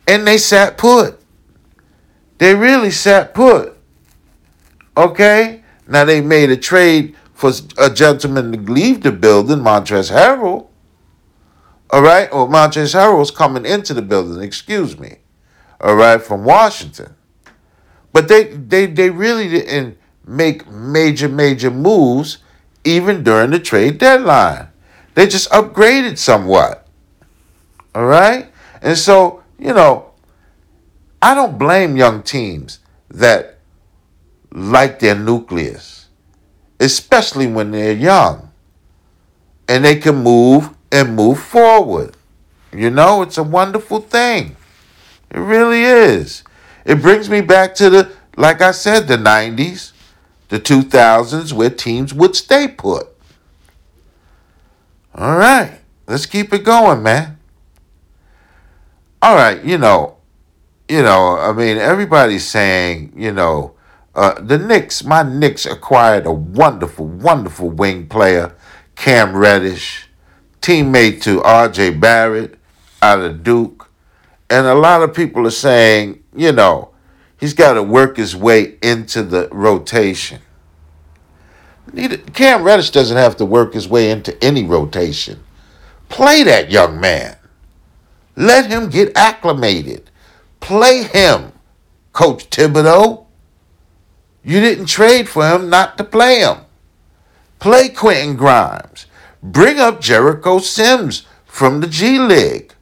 And 0.07 0.27
they 0.27 0.39
sat 0.39 0.79
put. 0.79 1.21
They 2.39 2.55
really 2.55 2.91
sat 2.91 3.35
put. 3.35 3.77
Okay? 4.97 5.63
Now 5.87 6.05
they 6.05 6.21
made 6.21 6.51
a 6.51 6.57
trade 6.57 7.15
for 7.35 7.53
a 7.77 7.91
gentleman 7.91 8.53
to 8.53 8.73
leave 8.73 9.03
the 9.03 9.13
building, 9.13 9.59
Montrezl 9.59 10.13
Harrell. 10.13 10.69
All 11.91 12.03
right? 12.03 12.29
Or 12.33 12.49
Montrezl 12.49 12.95
Harrell's 12.95 13.31
coming 13.31 13.67
into 13.67 13.95
the 13.95 14.03
building, 14.03 14.43
excuse 14.43 14.99
me. 14.99 15.19
All 15.81 15.95
right, 15.95 16.21
from 16.21 16.45
Washington. 16.45 17.15
But 18.13 18.29
they 18.29 18.45
they 18.45 18.87
they 18.87 19.11
really 19.11 19.49
didn't 19.49 19.99
make 20.27 20.69
major, 20.69 21.29
major 21.29 21.71
moves 21.71 22.39
even 22.85 23.23
during 23.23 23.51
the 23.51 23.59
trade 23.59 23.99
deadline. 23.99 24.69
They 25.15 25.27
just 25.27 25.51
upgraded 25.51 26.19
somewhat. 26.19 26.87
All 27.95 28.07
right? 28.07 28.53
And 28.81 28.97
so, 28.97 29.43
you 29.59 29.73
know, 29.73 30.13
I 31.21 31.35
don't 31.35 31.59
blame 31.59 31.97
young 31.97 32.23
teams 32.23 32.79
that 33.11 33.59
like 34.53 35.01
their 35.01 35.17
nucleus, 35.17 36.09
especially 36.79 37.47
when 37.47 37.71
they're 37.73 37.93
young 37.93 38.51
and 39.69 39.85
they 39.85 39.97
can 39.97 40.17
move 40.23 40.71
and 40.91 41.15
move 41.15 41.41
forward. 41.41 42.17
You 42.73 42.91
know, 42.91 43.23
it's 43.23 43.39
a 43.39 43.43
wonderful 43.43 44.01
thing. 44.01 44.57
It 45.31 45.39
really 45.39 45.83
is. 45.83 46.43
It 46.85 47.03
brings 47.03 47.29
me 47.29 47.41
back 47.41 47.75
to 47.77 47.91
the, 47.91 48.13
like 48.37 48.63
I 48.63 48.71
said, 48.71 49.09
the 49.09 49.17
90s, 49.17 49.93
the 50.49 50.59
2000s, 50.59 51.53
where 51.53 51.71
teams 51.71 52.15
would 52.15 52.37
stay 52.37 52.69
put. 52.69 53.09
All 55.15 55.37
right, 55.37 55.81
let's 56.07 56.27
keep 56.27 56.53
it 56.53 56.65
going, 56.65 57.03
man. 57.03 57.39
All 59.21 59.35
right, 59.35 59.63
you 59.65 59.79
know, 59.79 60.17
you 60.89 61.03
know, 61.03 61.37
I 61.37 61.53
mean, 61.53 61.77
everybody's 61.77 62.47
saying, 62.47 63.13
you 63.17 63.33
know, 63.33 63.75
uh, 64.15 64.41
the 64.41 64.59
Knicks, 64.59 65.05
my 65.05 65.23
Knicks 65.23 65.67
acquired 65.67 66.27
a 66.27 66.33
wonderful, 66.33 67.07
wonderful 67.07 67.71
wing 67.71 68.09
player, 68.09 68.55
Cam 68.97 69.37
Reddish 69.37 70.09
teammate 70.61 71.23
to 71.23 71.41
RJ 71.41 72.01
Barrett 72.01 72.59
out 73.03 73.21
of 73.21 73.43
Duke. 73.43 73.89
And 74.51 74.67
a 74.67 74.75
lot 74.75 75.03
of 75.03 75.15
people 75.15 75.47
are 75.47 75.51
saying, 75.51 76.23
you 76.35 76.53
know, 76.53 76.91
he's 77.39 77.55
got 77.55 77.75
to 77.75 77.83
work 77.83 78.17
his 78.17 78.37
way 78.37 78.77
into 78.83 79.23
the 79.23 79.49
rotation. 79.51 80.41
Cam 82.35 82.63
Reddish 82.65 82.91
doesn't 82.91 83.17
have 83.17 83.37
to 83.37 83.45
work 83.45 83.73
his 83.73 83.89
way 83.89 84.11
into 84.11 84.43
any 84.45 84.65
rotation. 84.65 85.43
Play 86.09 86.43
that 86.43 86.71
young 86.71 87.01
man. 87.01 87.37
Let 88.37 88.71
him 88.71 88.91
get 88.91 89.17
acclimated. 89.17 90.11
Play 90.61 91.05
him, 91.05 91.53
Coach 92.13 92.51
Thibodeau. 92.51 93.27
You 94.45 94.61
didn't 94.61 94.87
trade 94.87 95.29
for 95.29 95.49
him 95.49 95.69
not 95.69 95.99
to 95.99 96.05
play 96.05 96.41
him. 96.41 96.59
Play 97.59 97.89
Quentin 97.89 98.37
Grimes. 98.37 99.07
Bring 99.43 99.79
up 99.79 100.01
Jericho 100.01 100.59
Sims 100.59 101.27
from 101.45 101.81
the 101.81 101.87
G 101.87 102.19
League. 102.19 102.75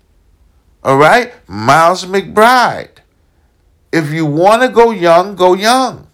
All 0.82 0.96
right? 0.96 1.32
Miles 1.48 2.04
McBride. 2.04 2.95
If 3.96 4.12
you 4.12 4.26
want 4.26 4.62
to 4.62 4.68
go 4.68 4.90
young, 4.90 5.34
go 5.34 5.54
young. 5.54 6.08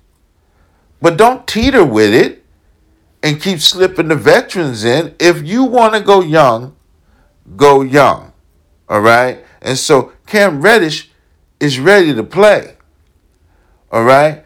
But 1.00 1.16
don't 1.16 1.46
teeter 1.46 1.84
with 1.84 2.14
it 2.14 2.44
and 3.22 3.40
keep 3.40 3.58
slipping 3.58 4.08
the 4.08 4.16
veterans 4.16 4.84
in. 4.84 5.14
If 5.18 5.42
you 5.42 5.64
want 5.64 5.94
to 5.94 6.00
go 6.00 6.20
young, 6.20 6.76
go 7.56 7.82
young. 7.82 8.32
All 8.88 9.00
right? 9.00 9.44
And 9.60 9.76
so 9.76 10.12
Cam 10.26 10.62
Reddish 10.62 11.10
is 11.58 11.80
ready 11.80 12.14
to 12.14 12.22
play. 12.22 12.76
All 13.90 14.04
right? 14.04 14.44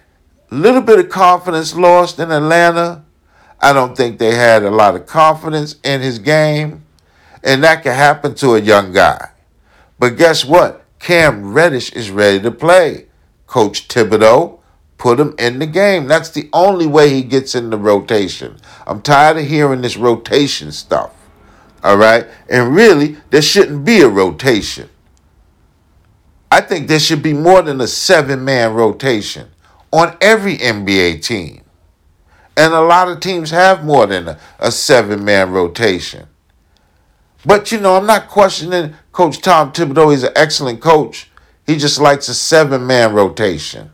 A 0.50 0.54
little 0.54 0.82
bit 0.82 0.98
of 0.98 1.08
confidence 1.08 1.74
lost 1.74 2.18
in 2.18 2.30
Atlanta 2.30 3.04
I 3.60 3.72
don't 3.72 3.96
think 3.96 4.18
they 4.18 4.34
had 4.34 4.62
a 4.62 4.70
lot 4.70 4.96
of 4.96 5.06
confidence 5.06 5.76
in 5.82 6.00
his 6.00 6.18
game, 6.18 6.84
and 7.42 7.64
that 7.64 7.82
can 7.82 7.94
happen 7.94 8.34
to 8.36 8.54
a 8.54 8.60
young 8.60 8.92
guy. 8.92 9.30
But 9.98 10.16
guess 10.16 10.44
what? 10.44 10.84
Cam 10.98 11.52
Reddish 11.52 11.92
is 11.92 12.10
ready 12.10 12.40
to 12.40 12.50
play. 12.50 13.05
Coach 13.56 13.88
Thibodeau 13.88 14.58
put 14.98 15.18
him 15.18 15.34
in 15.38 15.60
the 15.60 15.66
game. 15.66 16.08
That's 16.08 16.28
the 16.28 16.50
only 16.52 16.86
way 16.86 17.08
he 17.08 17.22
gets 17.22 17.54
in 17.54 17.70
the 17.70 17.78
rotation. 17.78 18.58
I'm 18.86 19.00
tired 19.00 19.38
of 19.38 19.46
hearing 19.46 19.80
this 19.80 19.96
rotation 19.96 20.70
stuff. 20.72 21.10
All 21.82 21.96
right? 21.96 22.26
And 22.50 22.76
really, 22.76 23.16
there 23.30 23.40
shouldn't 23.40 23.86
be 23.86 24.02
a 24.02 24.10
rotation. 24.10 24.90
I 26.50 26.60
think 26.60 26.86
there 26.86 26.98
should 26.98 27.22
be 27.22 27.32
more 27.32 27.62
than 27.62 27.80
a 27.80 27.86
seven 27.86 28.44
man 28.44 28.74
rotation 28.74 29.48
on 29.90 30.18
every 30.20 30.58
NBA 30.58 31.22
team. 31.22 31.62
And 32.58 32.74
a 32.74 32.82
lot 32.82 33.08
of 33.08 33.20
teams 33.20 33.52
have 33.52 33.86
more 33.86 34.06
than 34.06 34.28
a, 34.28 34.38
a 34.58 34.70
seven 34.70 35.24
man 35.24 35.50
rotation. 35.50 36.26
But 37.46 37.72
you 37.72 37.80
know, 37.80 37.96
I'm 37.96 38.04
not 38.04 38.28
questioning 38.28 38.96
Coach 39.12 39.40
Tom 39.40 39.72
Thibodeau. 39.72 40.10
He's 40.10 40.24
an 40.24 40.32
excellent 40.36 40.82
coach. 40.82 41.30
He 41.66 41.76
just 41.76 42.00
likes 42.00 42.28
a 42.28 42.34
seven 42.34 42.86
man 42.86 43.12
rotation. 43.14 43.92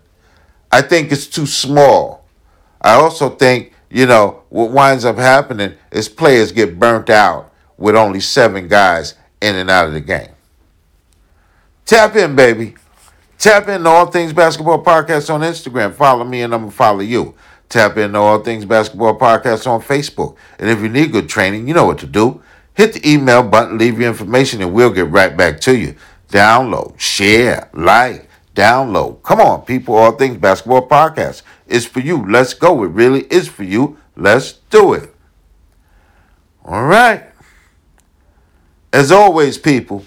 I 0.71 0.83
think 0.83 1.13
it's 1.13 1.27
too 1.27 1.47
small. 1.47 2.25
I 2.81 2.95
also 2.95 3.31
think, 3.31 3.73
you 3.91 4.07
know, 4.07 4.43
what 4.49 4.71
winds 4.71 5.05
up 5.05 5.17
happening 5.17 5.75
is 5.91 6.09
players 6.09 6.53
get 6.53 6.79
burnt 6.79 7.11
out 7.11 7.53
with 7.77 7.97
only 7.97 8.21
seven 8.21 8.69
guys 8.69 9.15
in 9.41 9.57
and 9.57 9.71
out 9.71 9.87
of 9.87 9.93
the 9.93 10.01
game. 10.01 10.31
Tap 11.85 12.17
in, 12.17 12.37
baby. 12.37 12.75
Tap 13.39 13.69
in 13.69 13.87
All 13.87 14.07
Things 14.07 14.33
Basketball 14.33 14.85
Podcast 14.85 15.33
on 15.33 15.41
Instagram. 15.41 15.93
Follow 15.93 16.25
me 16.25 16.43
and 16.43 16.55
I'm 16.55 16.61
going 16.61 16.71
to 16.71 16.77
follow 16.77 17.01
you. 17.01 17.35
Tap 17.69 17.97
into 17.97 18.19
All 18.19 18.39
Things 18.41 18.65
Basketball 18.65 19.19
Podcast 19.19 19.67
on 19.67 19.81
Facebook. 19.81 20.37
And 20.59 20.71
if 20.71 20.81
you 20.81 20.89
need 20.89 21.11
good 21.11 21.29
training, 21.29 21.67
you 21.67 21.75
know 21.75 21.85
what 21.85 21.99
to 21.99 22.07
do. 22.07 22.43
Hit 22.75 22.95
the 22.95 23.11
email 23.11 23.43
button, 23.43 23.79
leave 23.79 23.99
your 23.99 24.09
information, 24.09 24.63
and 24.63 24.73
we'll 24.73 24.91
get 24.93 25.11
right 25.11 25.37
back 25.37 25.61
to 25.61 25.77
you. 25.77 25.97
Download, 26.33 26.99
share, 26.99 27.69
like, 27.75 28.27
download. 28.55 29.23
Come 29.23 29.41
on, 29.41 29.67
people. 29.67 29.95
All 29.95 30.13
Things 30.13 30.39
Basketball 30.39 30.89
Podcast 30.89 31.43
It's 31.67 31.85
for 31.85 32.01
you. 32.01 32.27
Let's 32.27 32.55
go. 32.55 32.83
It 32.85 32.89
really 32.89 33.25
is 33.25 33.49
for 33.49 33.65
you. 33.65 33.99
Let's 34.17 34.53
do 34.71 34.95
it. 34.95 35.15
All 36.65 36.85
right. 36.85 37.25
As 38.95 39.13
always, 39.13 39.59
people, 39.59 40.07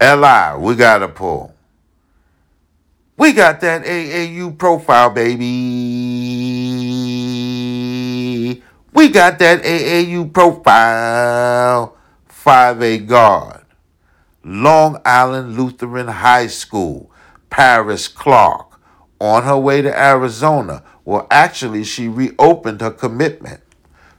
LI, 0.00 0.56
we 0.58 0.74
got 0.74 0.98
to 0.98 1.08
pull. 1.08 1.54
We 3.18 3.34
got 3.34 3.60
that 3.60 3.84
AAU 3.84 4.56
profile, 4.56 5.10
baby. 5.10 5.44
We 8.94 9.08
got 9.10 9.38
that 9.40 9.62
AAU 9.62 10.32
profile. 10.32 11.96
5A 12.30 13.06
guard. 13.06 13.57
Long 14.44 15.00
Island 15.04 15.56
Lutheran 15.56 16.08
High 16.08 16.46
School. 16.46 17.10
Paris 17.50 18.08
Clark. 18.08 18.80
On 19.20 19.42
her 19.42 19.58
way 19.58 19.82
to 19.82 20.00
Arizona. 20.00 20.82
Well, 21.04 21.26
actually, 21.30 21.84
she 21.84 22.08
reopened 22.08 22.80
her 22.80 22.90
commitment. 22.90 23.60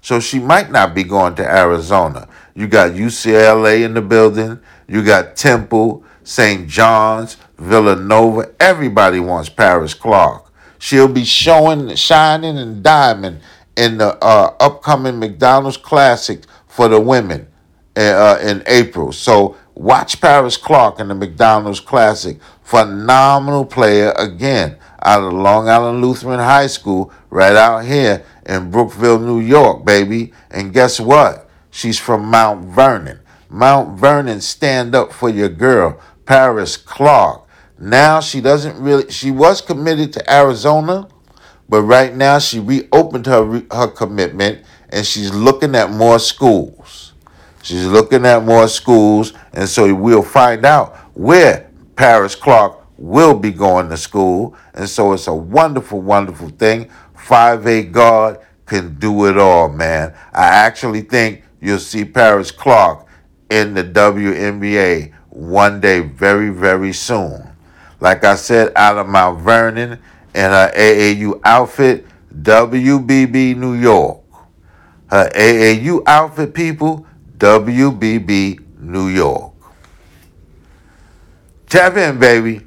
So 0.01 0.19
she 0.19 0.39
might 0.39 0.71
not 0.71 0.95
be 0.95 1.03
going 1.03 1.35
to 1.35 1.43
Arizona. 1.43 2.27
You 2.55 2.67
got 2.67 2.91
UCLA 2.91 3.83
in 3.83 3.93
the 3.93 4.01
building. 4.01 4.59
You 4.88 5.03
got 5.03 5.35
Temple, 5.35 6.03
St. 6.23 6.67
John's, 6.67 7.38
Villanova. 7.57 8.53
Everybody 8.59 9.19
wants 9.19 9.49
Paris 9.49 9.93
Clark. 9.93 10.51
She'll 10.79 11.09
be 11.09 11.25
showing, 11.25 11.93
shining, 11.95 12.57
and 12.57 12.81
diamond 12.81 13.41
in 13.75 13.97
the 13.97 14.17
uh, 14.23 14.55
upcoming 14.59 15.19
McDonald's 15.19 15.77
Classic 15.77 16.41
for 16.67 16.88
the 16.88 16.99
women 16.99 17.47
uh, 17.95 18.39
in 18.41 18.63
April. 18.65 19.11
So 19.11 19.57
Watch 19.79 20.19
Paris 20.19 20.57
Clark 20.57 21.00
in 21.00 21.07
the 21.07 21.15
McDonald's 21.15 21.79
Classic. 21.79 22.38
Phenomenal 22.63 23.63
player 23.63 24.12
again 24.17 24.75
out 25.01 25.24
of 25.24 25.31
Long 25.31 25.69
Island 25.69 26.01
Lutheran 26.01 26.39
High 26.39 26.67
School, 26.67 27.13
right 27.29 27.55
out 27.55 27.86
here 27.86 28.25
in 28.45 28.71
Brookville, 28.71 29.19
New 29.19 29.39
York, 29.39 29.86
baby. 29.86 30.33
And 30.51 30.74
guess 30.74 31.00
what? 31.00 31.50
She's 31.71 31.98
from 31.98 32.25
Mount 32.25 32.65
Vernon. 32.65 33.21
Mount 33.48 33.98
Vernon, 33.98 34.41
stand 34.41 34.93
up 34.93 35.13
for 35.13 35.29
your 35.29 35.48
girl, 35.48 35.98
Paris 36.25 36.75
Clark. 36.75 37.48
Now 37.79 38.19
she 38.19 38.41
doesn't 38.41 38.77
really, 38.83 39.09
she 39.09 39.31
was 39.31 39.62
committed 39.62 40.12
to 40.12 40.33
Arizona, 40.33 41.07
but 41.69 41.83
right 41.83 42.13
now 42.13 42.39
she 42.39 42.59
reopened 42.59 43.27
her, 43.27 43.63
her 43.71 43.88
commitment 43.88 44.65
and 44.89 45.05
she's 45.05 45.33
looking 45.33 45.74
at 45.74 45.89
more 45.89 46.19
schools. 46.19 47.08
She's 47.69 47.85
looking 47.85 48.25
at 48.25 48.43
more 48.43 48.67
schools, 48.67 49.33
and 49.53 49.69
so 49.69 49.93
we'll 49.93 50.23
find 50.23 50.65
out 50.65 50.97
where 51.13 51.69
Paris 51.95 52.33
Clark 52.33 52.79
will 52.97 53.38
be 53.38 53.51
going 53.51 53.89
to 53.89 53.95
school. 53.95 54.55
And 54.73 54.89
so 54.89 55.13
it's 55.13 55.27
a 55.27 55.35
wonderful, 55.35 56.01
wonderful 56.01 56.49
thing. 56.49 56.89
5A 57.15 57.91
guard 57.91 58.39
can 58.65 58.95
do 58.95 59.27
it 59.27 59.38
all, 59.38 59.69
man. 59.69 60.15
I 60.33 60.45
actually 60.45 61.01
think 61.01 61.43
you'll 61.61 61.77
see 61.77 62.05
Paris 62.05 62.49
Clark 62.49 63.05
in 63.51 63.75
the 63.75 63.83
WNBA 63.83 65.13
one 65.29 65.79
day 65.79 65.99
very, 65.99 66.49
very 66.49 66.91
soon. 66.91 67.51
Like 67.99 68.23
I 68.23 68.33
said, 68.33 68.71
out 68.75 68.97
of 68.97 69.07
Mount 69.07 69.41
Vernon 69.41 69.91
in 69.91 69.99
her 70.33 70.71
AAU 70.75 71.39
outfit, 71.45 72.07
WBB 72.35 73.55
New 73.55 73.75
York. 73.75 74.23
Her 75.11 75.29
AAU 75.35 76.01
outfit, 76.07 76.55
people, 76.55 77.05
WBB 77.39 78.79
New 78.81 79.08
York. 79.08 79.53
Tap 81.67 81.96
in, 81.96 82.19
baby. 82.19 82.62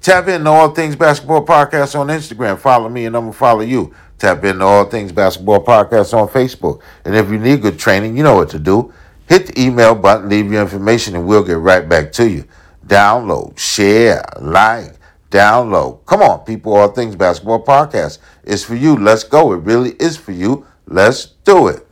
Tap 0.00 0.26
in 0.28 0.44
to 0.44 0.50
All 0.50 0.70
Things 0.70 0.96
Basketball 0.96 1.44
Podcast 1.44 1.98
on 1.98 2.06
Instagram. 2.08 2.58
Follow 2.58 2.88
me 2.88 3.04
and 3.04 3.14
I'm 3.14 3.24
going 3.24 3.32
to 3.32 3.38
follow 3.38 3.60
you. 3.60 3.94
Tap 4.18 4.42
in 4.44 4.60
to 4.60 4.64
All 4.64 4.84
Things 4.86 5.12
Basketball 5.12 5.62
Podcast 5.62 6.14
on 6.14 6.28
Facebook. 6.28 6.80
And 7.04 7.14
if 7.14 7.28
you 7.28 7.38
need 7.38 7.60
good 7.60 7.78
training, 7.78 8.16
you 8.16 8.22
know 8.22 8.36
what 8.36 8.48
to 8.50 8.58
do. 8.58 8.90
Hit 9.28 9.48
the 9.48 9.60
email 9.60 9.94
button, 9.94 10.30
leave 10.30 10.50
your 10.50 10.62
information, 10.62 11.14
and 11.14 11.26
we'll 11.26 11.44
get 11.44 11.58
right 11.58 11.86
back 11.86 12.10
to 12.12 12.28
you. 12.28 12.46
Download, 12.86 13.58
share, 13.58 14.24
like, 14.40 14.94
download. 15.30 16.06
Come 16.06 16.22
on, 16.22 16.40
people, 16.46 16.74
All 16.74 16.88
Things 16.88 17.16
Basketball 17.16 17.62
Podcast. 17.62 18.18
It's 18.44 18.64
for 18.64 18.76
you. 18.76 18.96
Let's 18.96 19.24
go. 19.24 19.52
It 19.52 19.58
really 19.58 19.90
is 20.00 20.16
for 20.16 20.32
you. 20.32 20.66
Let's 20.86 21.26
do 21.44 21.68
it. 21.68 21.86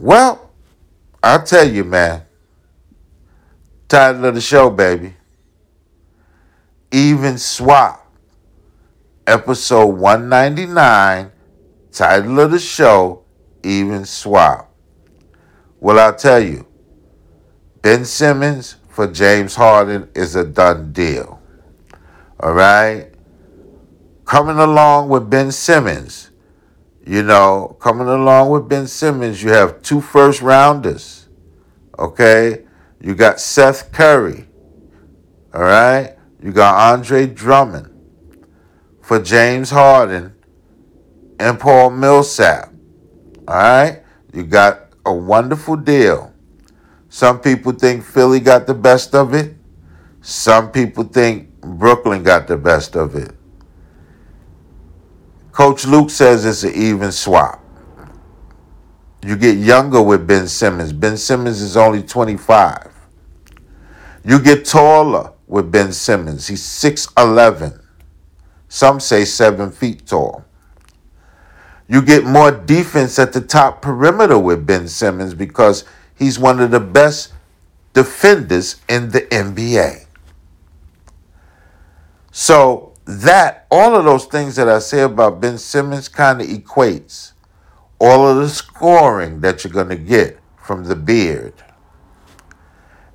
Well, 0.00 0.50
I'll 1.22 1.42
tell 1.42 1.68
you, 1.68 1.84
man. 1.84 2.22
Title 3.86 4.24
of 4.24 4.34
the 4.34 4.40
show, 4.40 4.70
baby. 4.70 5.14
Even 6.90 7.36
Swap. 7.36 8.10
Episode 9.26 9.88
199. 9.88 11.30
Title 11.92 12.40
of 12.40 12.50
the 12.50 12.58
show, 12.58 13.24
Even 13.62 14.06
Swap. 14.06 14.74
Well, 15.80 15.98
I'll 15.98 16.16
tell 16.16 16.40
you. 16.40 16.66
Ben 17.82 18.06
Simmons 18.06 18.76
for 18.88 19.06
James 19.06 19.54
Harden 19.54 20.08
is 20.14 20.34
a 20.34 20.46
done 20.46 20.94
deal. 20.94 21.42
All 22.40 22.54
right? 22.54 23.12
Coming 24.24 24.56
along 24.56 25.10
with 25.10 25.28
Ben 25.28 25.52
Simmons, 25.52 26.29
you 27.06 27.22
know, 27.22 27.76
coming 27.80 28.08
along 28.08 28.50
with 28.50 28.68
Ben 28.68 28.86
Simmons, 28.86 29.42
you 29.42 29.50
have 29.50 29.82
two 29.82 30.00
first 30.00 30.42
rounders. 30.42 31.28
Okay? 31.98 32.64
You 33.00 33.14
got 33.14 33.40
Seth 33.40 33.92
Curry. 33.92 34.46
All 35.54 35.62
right? 35.62 36.16
You 36.42 36.52
got 36.52 36.94
Andre 36.94 37.26
Drummond 37.26 37.90
for 39.00 39.20
James 39.20 39.70
Harden 39.70 40.34
and 41.38 41.58
Paul 41.58 41.90
Millsap. 41.90 42.72
All 43.48 43.54
right? 43.54 44.02
You 44.32 44.44
got 44.44 44.92
a 45.04 45.12
wonderful 45.12 45.76
deal. 45.76 46.32
Some 47.08 47.40
people 47.40 47.72
think 47.72 48.04
Philly 48.04 48.40
got 48.40 48.66
the 48.66 48.74
best 48.74 49.14
of 49.14 49.34
it. 49.34 49.56
Some 50.20 50.70
people 50.70 51.04
think 51.04 51.60
Brooklyn 51.60 52.22
got 52.22 52.46
the 52.46 52.56
best 52.56 52.94
of 52.94 53.16
it. 53.16 53.32
Coach 55.52 55.84
Luke 55.86 56.10
says 56.10 56.44
it's 56.44 56.62
an 56.62 56.74
even 56.74 57.12
swap. 57.12 57.64
You 59.22 59.36
get 59.36 59.58
younger 59.58 60.00
with 60.00 60.26
Ben 60.26 60.48
Simmons. 60.48 60.92
Ben 60.92 61.16
Simmons 61.16 61.60
is 61.60 61.76
only 61.76 62.02
25. 62.02 62.92
You 64.24 64.38
get 64.38 64.64
taller 64.64 65.32
with 65.46 65.70
Ben 65.70 65.92
Simmons. 65.92 66.46
He's 66.46 66.62
6'11. 66.62 67.82
Some 68.68 69.00
say 69.00 69.24
7 69.24 69.70
feet 69.72 70.06
tall. 70.06 70.44
You 71.88 72.02
get 72.02 72.24
more 72.24 72.52
defense 72.52 73.18
at 73.18 73.32
the 73.32 73.40
top 73.40 73.82
perimeter 73.82 74.38
with 74.38 74.64
Ben 74.64 74.86
Simmons 74.86 75.34
because 75.34 75.84
he's 76.16 76.38
one 76.38 76.60
of 76.60 76.70
the 76.70 76.80
best 76.80 77.32
defenders 77.92 78.80
in 78.88 79.10
the 79.10 79.22
NBA. 79.22 80.06
So 82.30 82.89
that 83.10 83.66
all 83.70 83.96
of 83.96 84.04
those 84.04 84.26
things 84.26 84.56
that 84.56 84.68
I 84.68 84.78
say 84.78 85.02
about 85.02 85.40
Ben 85.40 85.58
Simmons 85.58 86.08
kind 86.08 86.40
of 86.40 86.46
equates 86.46 87.32
all 88.00 88.28
of 88.28 88.36
the 88.36 88.48
scoring 88.48 89.40
that 89.40 89.64
you're 89.64 89.72
going 89.72 89.88
to 89.88 89.96
get 89.96 90.38
from 90.62 90.84
the 90.84 90.96
beard. 90.96 91.54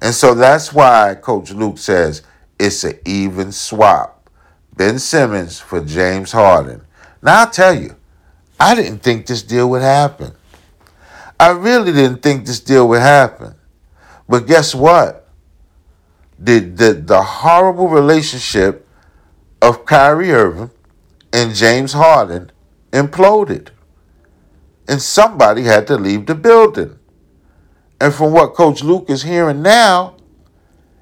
And 0.01 0.13
so 0.13 0.36
that's 0.36 0.73
why 0.73 1.15
Coach 1.15 1.51
Luke 1.51 1.77
says 1.77 2.23
it's 2.60 2.84
an 2.84 2.99
even 3.05 3.51
swap. 3.51 4.29
Ben 4.75 4.99
Simmons 4.99 5.60
for 5.60 5.84
James 5.84 6.31
Harden. 6.31 6.81
Now 7.21 7.41
I'll 7.41 7.49
tell 7.49 7.73
you, 7.73 7.95
I 8.60 8.75
didn't 8.75 8.99
think 8.99 9.25
this 9.25 9.41
deal 9.41 9.69
would 9.69 9.81
happen. 9.81 10.34
I 11.39 11.51
really 11.51 11.91
didn't 11.91 12.21
think 12.21 12.45
this 12.45 12.60
deal 12.60 12.88
would 12.89 13.01
happen. 13.01 13.55
But 14.27 14.47
guess 14.47 14.75
what? 14.75 15.27
The, 16.38 16.60
the, 16.60 16.93
the 16.93 17.21
horrible 17.21 17.88
relationship 17.88 18.85
of 19.65 19.84
Kyrie 19.84 20.32
Irving 20.32 20.69
and 21.34 21.56
James 21.56 21.93
Harden 21.93 22.51
imploded. 22.91 23.69
And 24.88 25.01
somebody 25.01 25.63
had 25.63 25.88
to 25.88 25.97
leave 25.97 26.28
the 26.28 26.36
building. 26.36 26.99
And 27.99 28.13
from 28.13 28.32
what 28.32 28.54
Coach 28.54 28.84
Luke 28.84 29.10
is 29.10 29.23
hearing 29.23 29.63
now, 29.63 30.17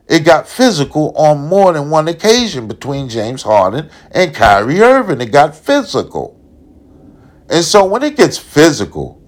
it 0.08 0.22
got 0.22 0.48
physical 0.48 1.12
on 1.18 1.50
more 1.50 1.74
than 1.74 1.90
one 1.90 2.08
occasion 2.08 2.70
between 2.70 3.10
James 3.10 3.42
Harden 3.42 3.90
and 4.12 4.34
Kyrie 4.34 4.80
Irving. 4.80 5.20
It 5.20 5.34
got 5.34 5.54
physical. 5.54 6.40
And 7.50 7.66
so 7.66 7.84
when 7.84 8.02
it 8.04 8.16
gets 8.16 8.38
physical, 8.38 9.22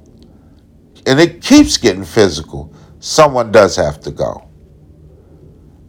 and 1.06 1.20
it 1.20 1.42
keeps 1.42 1.76
getting 1.76 2.06
physical, 2.06 2.74
someone 3.00 3.52
does 3.52 3.76
have 3.76 4.00
to 4.02 4.12
go. 4.12 4.50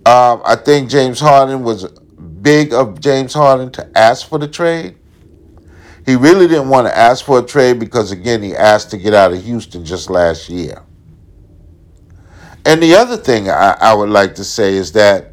Um, 0.05 0.43
I 0.45 0.57
think 0.57 0.91
James 0.91 1.21
Harden 1.21 1.63
was 1.63 1.87
big 2.47 2.73
of 2.73 3.01
James 3.01 3.35
Harden 3.35 3.73
to 3.73 3.99
ask 3.99 4.29
for 4.29 4.39
the 4.39 4.47
trade. 4.47 4.95
He 6.05 6.15
really 6.15 6.47
didn't 6.47 6.69
want 6.69 6.87
to 6.87 6.97
ask 6.97 7.25
for 7.25 7.41
a 7.41 7.43
trade 7.43 7.81
because, 7.81 8.13
again, 8.13 8.41
he 8.41 8.55
asked 8.55 8.93
to 8.93 8.99
get 8.99 9.15
out 9.15 9.33
of 9.33 9.43
Houston 9.43 9.85
just 9.85 10.11
last 10.11 10.49
year. 10.49 10.81
And 12.65 12.81
the 12.81 12.95
other 12.95 13.17
thing 13.17 13.51
I, 13.51 13.77
I 13.81 13.95
would 13.95 14.11
like 14.11 14.37
to 14.37 14.45
say 14.45 14.75
is 14.75 14.93
that 14.93 15.33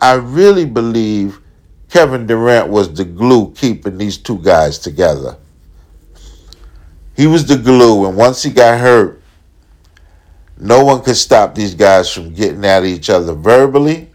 I 0.00 0.12
really 0.12 0.66
believe 0.66 1.40
Kevin 1.88 2.28
Durant 2.28 2.68
was 2.68 2.94
the 2.94 3.04
glue 3.04 3.50
keeping 3.50 3.98
these 3.98 4.16
two 4.16 4.38
guys 4.38 4.78
together. 4.78 5.36
He 7.16 7.26
was 7.26 7.44
the 7.44 7.56
glue, 7.56 8.06
and 8.06 8.16
once 8.16 8.44
he 8.44 8.50
got 8.50 8.78
hurt, 8.78 9.20
no 10.58 10.84
one 10.84 11.02
could 11.02 11.16
stop 11.16 11.56
these 11.56 11.74
guys 11.74 12.08
from 12.08 12.34
getting 12.34 12.64
at 12.64 12.84
each 12.84 13.10
other 13.10 13.32
verbally. 13.32 14.12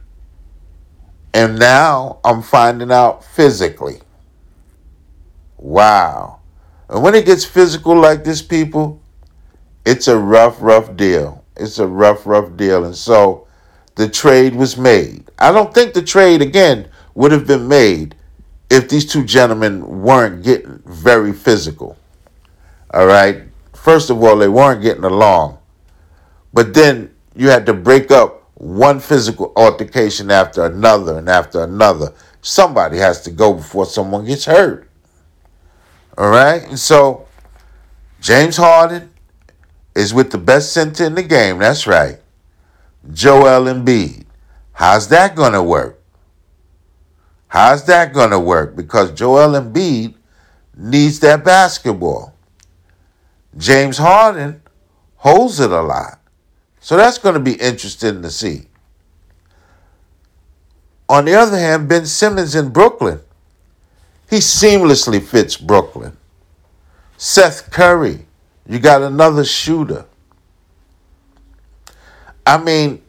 And 1.34 1.58
now 1.58 2.20
I'm 2.24 2.42
finding 2.42 2.92
out 2.92 3.24
physically. 3.24 4.02
Wow. 5.58 6.40
And 6.90 7.02
when 7.04 7.16
it 7.16 7.26
gets 7.26 7.46
physical 7.46 7.96
like 7.96 8.24
this, 8.24 8.42
people, 8.42 9.02
it's 9.86 10.08
a 10.08 10.18
rough, 10.18 10.62
rough 10.62 10.96
deal. 10.98 11.44
It's 11.56 11.80
a 11.80 11.88
rough, 11.88 12.26
rough 12.26 12.58
deal. 12.58 12.84
And 12.84 12.96
so 12.96 13.48
the 13.96 14.10
trade 14.10 14.56
was 14.56 14.78
made. 14.78 15.30
I 15.40 15.52
don't 15.52 15.74
think 15.74 15.94
the 15.94 16.02
trade, 16.02 16.42
again, 16.42 16.90
would 17.16 17.32
have 17.32 17.48
been 17.48 17.68
made 17.68 18.16
if 18.70 18.90
these 18.90 19.06
two 19.06 19.24
gentlemen 19.24 20.02
weren't 20.02 20.44
getting 20.44 20.82
very 20.86 21.34
physical. 21.34 21.98
All 22.94 23.06
right. 23.06 23.44
First 23.74 24.10
of 24.10 24.22
all, 24.24 24.38
they 24.38 24.48
weren't 24.48 24.82
getting 24.82 25.04
along. 25.04 25.58
But 26.54 26.74
then 26.74 27.14
you 27.36 27.50
had 27.50 27.66
to 27.68 27.74
break 27.74 28.12
up 28.12 28.41
one 28.62 29.00
physical 29.00 29.52
altercation 29.56 30.30
after 30.30 30.64
another 30.64 31.18
and 31.18 31.28
after 31.28 31.64
another. 31.64 32.14
Somebody 32.42 32.98
has 32.98 33.22
to 33.22 33.32
go 33.32 33.56
before 33.56 33.88
someone 33.88 34.24
gets 34.24 34.46
hurt. 34.46 34.88
All 36.16 36.30
right. 36.30 36.62
And 36.68 36.78
so 36.78 37.26
James 38.20 38.58
Harden 38.58 39.12
is 39.96 40.14
with 40.14 40.32
the 40.32 40.38
best 40.38 40.74
center 40.74 41.06
in 41.06 41.16
the 41.16 41.24
game. 41.24 41.58
That's 41.58 41.88
right. 41.88 42.20
Joel 43.12 43.66
Embiid. 43.66 44.26
How's 44.74 45.08
that 45.08 45.36
going 45.36 45.54
to 45.54 45.64
work? 45.64 46.00
How's 47.48 47.84
that 47.86 48.14
going 48.14 48.30
to 48.30 48.40
work? 48.40 48.76
Because 48.76 49.12
Joel 49.12 49.60
Embiid 49.60 50.14
needs 50.78 51.20
that 51.22 51.44
basketball. 51.44 52.36
James 53.58 53.98
Harden 53.98 54.62
holds 55.16 55.60
it 55.60 55.72
a 55.72 55.82
lot. 55.82 56.21
So 56.82 56.98
that's 56.98 57.20
going 57.20 57.36
to 57.36 57.40
be 57.40 57.54
interesting 57.54 58.22
to 58.24 58.30
see. 58.30 58.64
On 61.08 61.26
the 61.26 61.36
other 61.36 61.58
hand, 61.58 61.88
Ben 61.88 62.06
Simmons 62.06 62.56
in 62.56 62.70
Brooklyn, 62.70 63.22
he 64.30 64.38
seamlessly 64.38 65.22
fits 65.22 65.58
Brooklyn. 65.58 66.18
Seth 67.18 67.70
Curry, 67.70 68.26
you 68.66 68.80
got 68.80 69.04
another 69.04 69.46
shooter. 69.46 70.06
I 72.48 72.58
mean, 72.58 73.04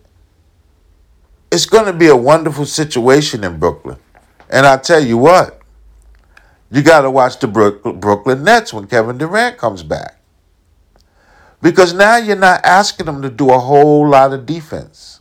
it's 1.51 1.65
going 1.65 1.87
to 1.87 1.93
be 1.93 2.09
a 2.09 2.17
wonderful 2.17 2.67
situation 2.67 3.43
in 3.43 3.59
Brooklyn. 3.59 3.97
And 4.51 4.67
I 4.67 4.77
tell 4.77 5.03
you 5.03 5.17
what, 5.17 5.61
you 6.71 6.83
got 6.83 7.03
to 7.03 7.11
watch 7.11 7.39
the 7.39 7.49
Brooklyn 7.49 8.45
Nets 8.45 8.73
when 8.75 8.87
Kevin 8.87 9.17
Durant 9.17 9.57
comes 9.57 9.83
back. 9.83 10.19
Because 11.63 11.95
now 11.95 12.17
you're 12.17 12.37
not 12.37 12.65
asking 12.65 13.07
them 13.07 13.23
to 13.23 13.31
do 13.31 13.51
a 13.51 13.59
whole 13.59 14.09
lot 14.09 14.33
of 14.33 14.45
defense. 14.45 15.21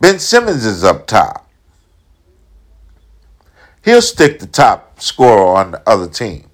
Ben 0.00 0.18
Simmons 0.18 0.64
is 0.64 0.82
up 0.82 1.06
top. 1.06 1.48
He'll 3.84 4.02
stick 4.02 4.38
the 4.38 4.46
top 4.46 5.00
scorer 5.00 5.54
on 5.54 5.72
the 5.72 5.88
other 5.88 6.08
team. 6.08 6.48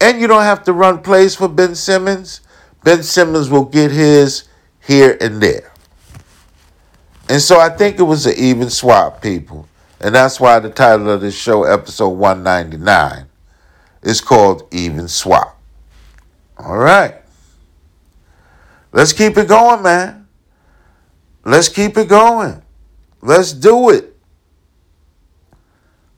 And 0.00 0.20
you 0.20 0.26
don't 0.26 0.42
have 0.42 0.62
to 0.64 0.72
run 0.72 1.02
plays 1.02 1.34
for 1.34 1.48
Ben 1.48 1.74
Simmons. 1.74 2.40
Ben 2.84 3.02
Simmons 3.02 3.50
will 3.50 3.64
get 3.64 3.90
his 3.90 4.44
here 4.86 5.16
and 5.20 5.42
there. 5.42 5.72
And 7.28 7.40
so 7.40 7.58
I 7.58 7.70
think 7.70 7.98
it 7.98 8.02
was 8.02 8.26
an 8.26 8.34
even 8.36 8.70
swap, 8.70 9.22
people. 9.22 9.66
And 10.00 10.14
that's 10.14 10.38
why 10.38 10.58
the 10.58 10.70
title 10.70 11.10
of 11.10 11.22
this 11.22 11.34
show, 11.34 11.64
episode 11.64 12.10
199, 12.10 13.26
is 14.02 14.20
called 14.20 14.68
Even 14.70 15.08
Swap. 15.08 15.58
All 16.58 16.76
right. 16.76 17.23
Let's 18.94 19.12
keep 19.12 19.36
it 19.36 19.48
going, 19.48 19.82
man. 19.82 20.28
Let's 21.44 21.68
keep 21.68 21.96
it 21.96 22.08
going. 22.08 22.62
Let's 23.20 23.52
do 23.52 23.90
it. 23.90 24.16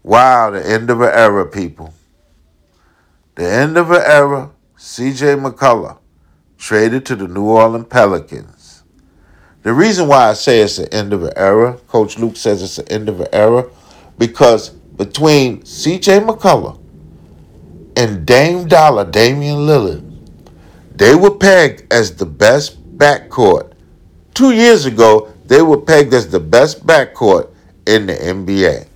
Wow, 0.03 0.51
the 0.51 0.65
end 0.65 0.91
of 0.91 1.01
an 1.01 1.09
era, 1.11 1.47
people. 1.47 1.95
The 3.37 3.51
end 3.51 3.79
of 3.79 3.91
an 3.91 4.03
era. 4.05 4.51
CJ 4.77 5.43
McCollum 5.43 5.97
traded 6.59 7.07
to 7.07 7.17
the 7.17 7.27
New 7.27 7.45
Orleans 7.45 7.87
Pelicans. 7.89 8.83
The 9.63 9.73
reason 9.73 10.07
why 10.07 10.29
I 10.29 10.35
say 10.35 10.61
it's 10.61 10.77
the 10.77 10.93
end 10.93 11.15
of 11.15 11.23
an 11.23 11.33
era, 11.35 11.79
Coach 11.89 12.19
Luke 12.19 12.37
says 12.37 12.63
it's 12.63 12.77
the 12.77 12.93
end 12.93 13.09
of 13.09 13.21
an 13.21 13.29
era, 13.33 13.71
because 14.19 14.69
between 14.69 15.63
CJ 15.63 16.29
McCollum 16.29 16.79
and 17.97 18.27
Dame 18.27 18.69
Dollar, 18.69 19.11
Damian 19.11 19.61
Lillard, 19.61 20.06
they 20.97 21.15
were 21.15 21.37
pegged 21.37 21.93
as 21.93 22.17
the 22.17 22.27
best 22.27 22.83
backcourt. 22.97 23.73
Two 24.35 24.53
years 24.53 24.87
ago, 24.87 25.33
they 25.47 25.63
were 25.63 25.81
pegged 25.81 26.15
as 26.15 26.29
the 26.29 26.41
best 26.41 26.87
backcourt 26.87 27.51
in 27.87 28.07
the 28.07 28.15
NBA. 28.15 28.89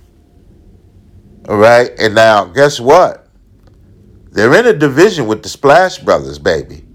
All 1.47 1.57
right, 1.57 1.91
and 1.99 2.15
now 2.15 2.45
guess 2.45 2.79
what? 2.79 3.27
They're 4.31 4.53
in 4.53 4.65
a 4.65 4.73
division 4.73 5.27
with 5.27 5.43
the 5.43 5.49
Splash 5.49 5.99
Brothers, 5.99 6.39
baby. 6.39 6.85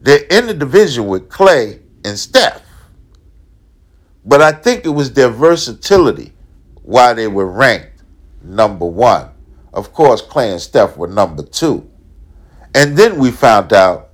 They're 0.00 0.24
in 0.30 0.48
a 0.48 0.54
division 0.54 1.06
with 1.06 1.28
Clay 1.28 1.80
and 2.04 2.18
Steph. 2.18 2.62
But 4.24 4.40
I 4.40 4.52
think 4.52 4.84
it 4.84 4.90
was 4.90 5.12
their 5.12 5.28
versatility 5.28 6.32
why 6.82 7.12
they 7.12 7.28
were 7.28 7.46
ranked 7.46 8.02
number 8.42 8.86
one. 8.86 9.28
Of 9.72 9.92
course, 9.92 10.22
Clay 10.22 10.50
and 10.50 10.60
Steph 10.60 10.96
were 10.96 11.06
number 11.06 11.42
two. 11.42 11.89
And 12.74 12.96
then 12.96 13.18
we 13.18 13.30
found 13.30 13.72
out 13.72 14.10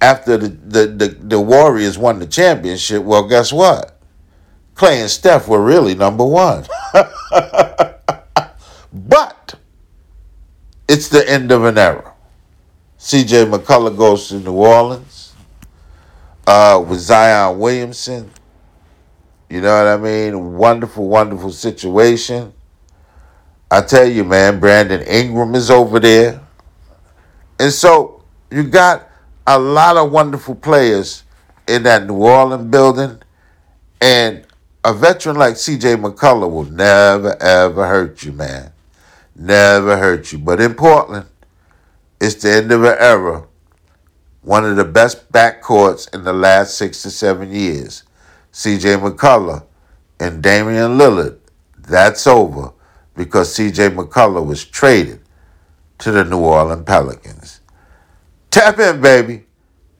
after 0.00 0.36
the, 0.36 0.48
the, 0.48 0.86
the, 0.86 1.08
the, 1.08 1.40
Warriors 1.40 1.96
won 1.96 2.18
the 2.18 2.26
championship, 2.26 3.02
well, 3.04 3.26
guess 3.28 3.52
what? 3.52 3.98
Clay 4.74 5.00
and 5.00 5.10
Steph 5.10 5.46
were 5.46 5.62
really 5.62 5.94
number 5.94 6.24
one. 6.24 6.66
but 8.92 9.54
it's 10.88 11.08
the 11.08 11.24
end 11.28 11.52
of 11.52 11.64
an 11.64 11.78
era. 11.78 12.12
CJ 12.98 13.52
McCollum 13.52 13.96
goes 13.96 14.28
to 14.28 14.40
New 14.40 14.52
Orleans 14.54 15.34
uh, 16.46 16.84
with 16.86 17.00
Zion 17.00 17.58
Williamson. 17.58 18.30
You 19.48 19.60
know 19.60 19.76
what 19.76 19.86
I 19.86 19.96
mean? 19.96 20.54
Wonderful, 20.54 21.08
wonderful 21.08 21.52
situation. 21.52 22.52
I 23.70 23.82
tell 23.82 24.06
you, 24.06 24.24
man, 24.24 24.60
Brandon 24.60 25.02
Ingram 25.02 25.54
is 25.54 25.70
over 25.70 26.00
there. 26.00 26.40
And 27.58 27.72
so 27.72 28.22
you 28.50 28.64
got 28.64 29.08
a 29.46 29.58
lot 29.58 29.96
of 29.96 30.12
wonderful 30.12 30.54
players 30.54 31.24
in 31.66 31.82
that 31.84 32.06
New 32.06 32.14
Orleans 32.14 32.70
building. 32.70 33.20
And 34.00 34.46
a 34.84 34.92
veteran 34.92 35.36
like 35.36 35.54
CJ 35.54 36.02
McCollum 36.02 36.50
will 36.50 36.64
never, 36.64 37.40
ever 37.40 37.86
hurt 37.86 38.22
you, 38.24 38.32
man. 38.32 38.72
Never 39.34 39.96
hurt 39.96 40.32
you. 40.32 40.38
But 40.38 40.60
in 40.60 40.74
Portland, 40.74 41.26
it's 42.20 42.36
the 42.36 42.52
end 42.52 42.72
of 42.72 42.84
an 42.84 42.96
era. 42.98 43.46
One 44.42 44.64
of 44.64 44.76
the 44.76 44.84
best 44.84 45.30
backcourts 45.32 46.12
in 46.12 46.24
the 46.24 46.32
last 46.32 46.76
six 46.76 47.02
to 47.02 47.10
seven 47.10 47.52
years. 47.52 48.02
CJ 48.52 49.08
McCollum 49.08 49.64
and 50.18 50.42
Damian 50.42 50.98
Lillard. 50.98 51.38
That's 51.78 52.26
over 52.26 52.72
because 53.16 53.56
CJ 53.56 53.94
McCullough 53.94 54.46
was 54.46 54.64
traded 54.64 55.21
to 56.02 56.10
the 56.10 56.24
New 56.24 56.40
Orleans 56.40 56.82
Pelicans. 56.84 57.60
Tap 58.50 58.76
in, 58.80 59.00
baby. 59.00 59.44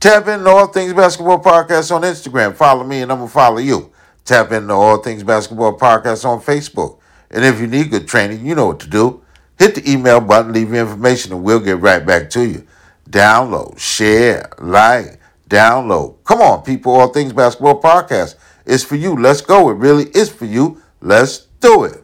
Tap 0.00 0.26
in 0.26 0.40
to 0.40 0.48
All 0.48 0.66
Things 0.66 0.92
Basketball 0.92 1.40
Podcast 1.40 1.94
on 1.94 2.02
Instagram. 2.02 2.56
Follow 2.56 2.82
me 2.82 3.02
and 3.02 3.12
I'm 3.12 3.18
going 3.18 3.28
to 3.28 3.32
follow 3.32 3.58
you. 3.58 3.92
Tap 4.24 4.50
into 4.50 4.74
All 4.74 4.96
Things 4.96 5.22
Basketball 5.22 5.78
Podcast 5.78 6.24
on 6.24 6.40
Facebook. 6.40 6.98
And 7.30 7.44
if 7.44 7.60
you 7.60 7.68
need 7.68 7.92
good 7.92 8.08
training, 8.08 8.44
you 8.44 8.56
know 8.56 8.66
what 8.66 8.80
to 8.80 8.88
do. 8.88 9.22
Hit 9.60 9.76
the 9.76 9.88
email 9.88 10.20
button, 10.20 10.52
leave 10.52 10.70
your 10.70 10.80
information, 10.80 11.34
and 11.34 11.44
we'll 11.44 11.60
get 11.60 11.78
right 11.78 12.04
back 12.04 12.30
to 12.30 12.44
you. 12.48 12.66
Download, 13.08 13.78
share, 13.78 14.50
like, 14.58 15.20
download. 15.48 16.16
Come 16.24 16.40
on, 16.40 16.64
people. 16.64 16.96
All 16.96 17.12
Things 17.12 17.32
Basketball 17.32 17.80
Podcast. 17.80 18.34
It's 18.66 18.82
for 18.82 18.96
you. 18.96 19.14
Let's 19.14 19.40
go. 19.40 19.70
It 19.70 19.74
really 19.74 20.06
is 20.16 20.30
for 20.30 20.46
you. 20.46 20.82
Let's 21.00 21.46
do 21.60 21.84
it. 21.84 22.02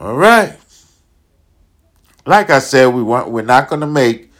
All 0.00 0.16
right 0.16 0.58
like 2.26 2.50
I 2.50 2.58
said, 2.58 2.88
we 2.88 3.02
weren't, 3.02 3.30
we're 3.30 3.42
not 3.42 3.68
going 3.68 3.80
to 3.80 3.86
make 3.86 4.32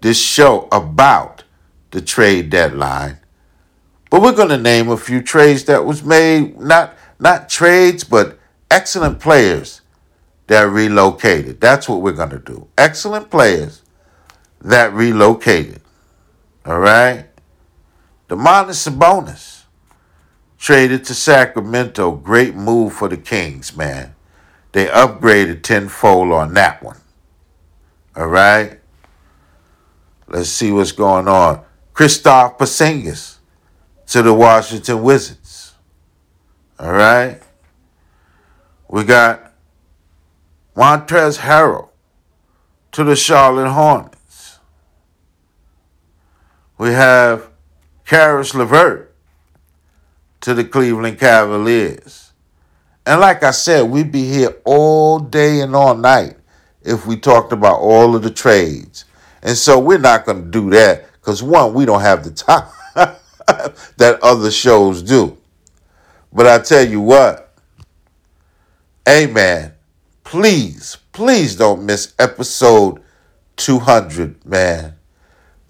this 0.00 0.20
show 0.20 0.68
about 0.70 1.44
the 1.90 2.00
trade 2.00 2.50
deadline, 2.50 3.18
but 4.10 4.20
we're 4.20 4.32
going 4.32 4.48
to 4.48 4.58
name 4.58 4.88
a 4.88 4.96
few 4.96 5.22
trades 5.22 5.64
that 5.64 5.84
was 5.84 6.02
made 6.02 6.58
not 6.58 6.94
not 7.20 7.48
trades, 7.48 8.04
but 8.04 8.38
excellent 8.70 9.20
players 9.20 9.80
that 10.46 10.62
relocated. 10.62 11.60
That's 11.60 11.88
what 11.88 12.00
we're 12.00 12.12
going 12.12 12.30
to 12.30 12.38
do. 12.38 12.68
Excellent 12.76 13.30
players 13.30 13.82
that 14.60 14.92
relocated. 14.92 15.80
All 16.64 16.78
right. 16.78 17.26
The 18.28 18.36
Domantas 18.36 18.88
Sabonis 18.88 19.64
traded 20.58 21.04
to 21.04 21.14
Sacramento. 21.14 22.12
Great 22.12 22.54
move 22.54 22.92
for 22.92 23.08
the 23.08 23.16
Kings, 23.16 23.76
man. 23.76 24.14
They 24.72 24.86
upgraded 24.86 25.62
tenfold 25.62 26.30
on 26.32 26.54
that 26.54 26.82
one. 26.82 27.00
All 28.18 28.26
right. 28.26 28.80
Let's 30.26 30.48
see 30.48 30.72
what's 30.72 30.90
going 30.90 31.28
on. 31.28 31.62
Kristaps 31.94 32.58
Porzingis 32.58 33.36
to 34.08 34.22
the 34.22 34.34
Washington 34.34 35.04
Wizards. 35.04 35.74
All 36.80 36.90
right. 36.90 37.40
We 38.88 39.04
got 39.04 39.52
Montrezl 40.74 41.38
Harrell 41.38 41.90
to 42.90 43.04
the 43.04 43.14
Charlotte 43.14 43.70
Hornets. 43.70 44.58
We 46.76 46.88
have 46.88 47.50
Caris 48.04 48.52
LeVert 48.52 49.14
to 50.40 50.54
the 50.54 50.64
Cleveland 50.64 51.20
Cavaliers. 51.20 52.32
And 53.06 53.20
like 53.20 53.44
I 53.44 53.52
said, 53.52 53.82
we'd 53.82 54.10
be 54.10 54.26
here 54.26 54.56
all 54.64 55.20
day 55.20 55.60
and 55.60 55.76
all 55.76 55.94
night 55.94 56.37
if 56.88 57.06
we 57.06 57.16
talked 57.16 57.52
about 57.52 57.78
all 57.78 58.16
of 58.16 58.22
the 58.22 58.30
trades. 58.30 59.04
And 59.42 59.56
so 59.56 59.78
we're 59.78 59.98
not 59.98 60.24
going 60.24 60.44
to 60.44 60.50
do 60.50 60.70
that 60.70 61.12
because, 61.12 61.42
one, 61.42 61.74
we 61.74 61.84
don't 61.84 62.00
have 62.00 62.24
the 62.24 62.30
time 62.30 62.68
that 62.94 64.18
other 64.22 64.50
shows 64.50 65.02
do. 65.02 65.36
But 66.32 66.46
I 66.46 66.58
tell 66.58 66.86
you 66.86 67.00
what, 67.00 67.54
man, 69.06 69.72
please, 70.24 70.96
please 71.12 71.56
don't 71.56 71.84
miss 71.84 72.14
episode 72.18 73.02
200, 73.56 74.44
man. 74.44 74.94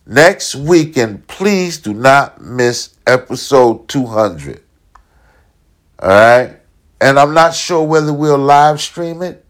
Next 0.07 0.54
weekend, 0.54 1.26
please 1.26 1.78
do 1.78 1.92
not 1.92 2.40
miss 2.40 2.96
episode 3.07 3.88
200. 3.88 4.62
All 6.00 6.09
right? 6.09 6.57
And 7.00 7.18
I'm 7.18 7.35
not 7.35 7.54
sure 7.54 7.85
whether 7.85 8.12
we'll 8.12 8.38
live 8.38 8.81
stream 8.81 9.22
it, 9.22 9.44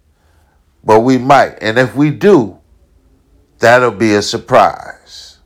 but 0.88 1.00
we 1.00 1.18
might. 1.18 1.58
And 1.60 1.78
if 1.78 1.94
we 1.94 2.10
do, 2.10 2.58
that'll 3.58 3.90
be 3.90 4.14
a 4.14 4.22
surprise. 4.22 5.36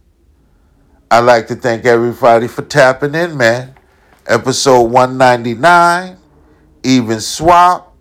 I'd 1.11 1.24
like 1.24 1.48
to 1.48 1.57
thank 1.57 1.85
everybody 1.85 2.46
for 2.46 2.62
tapping 2.62 3.16
in, 3.16 3.37
man. 3.37 3.74
Episode 4.28 4.83
199, 4.83 6.16
even 6.85 7.20
swap. 7.20 7.92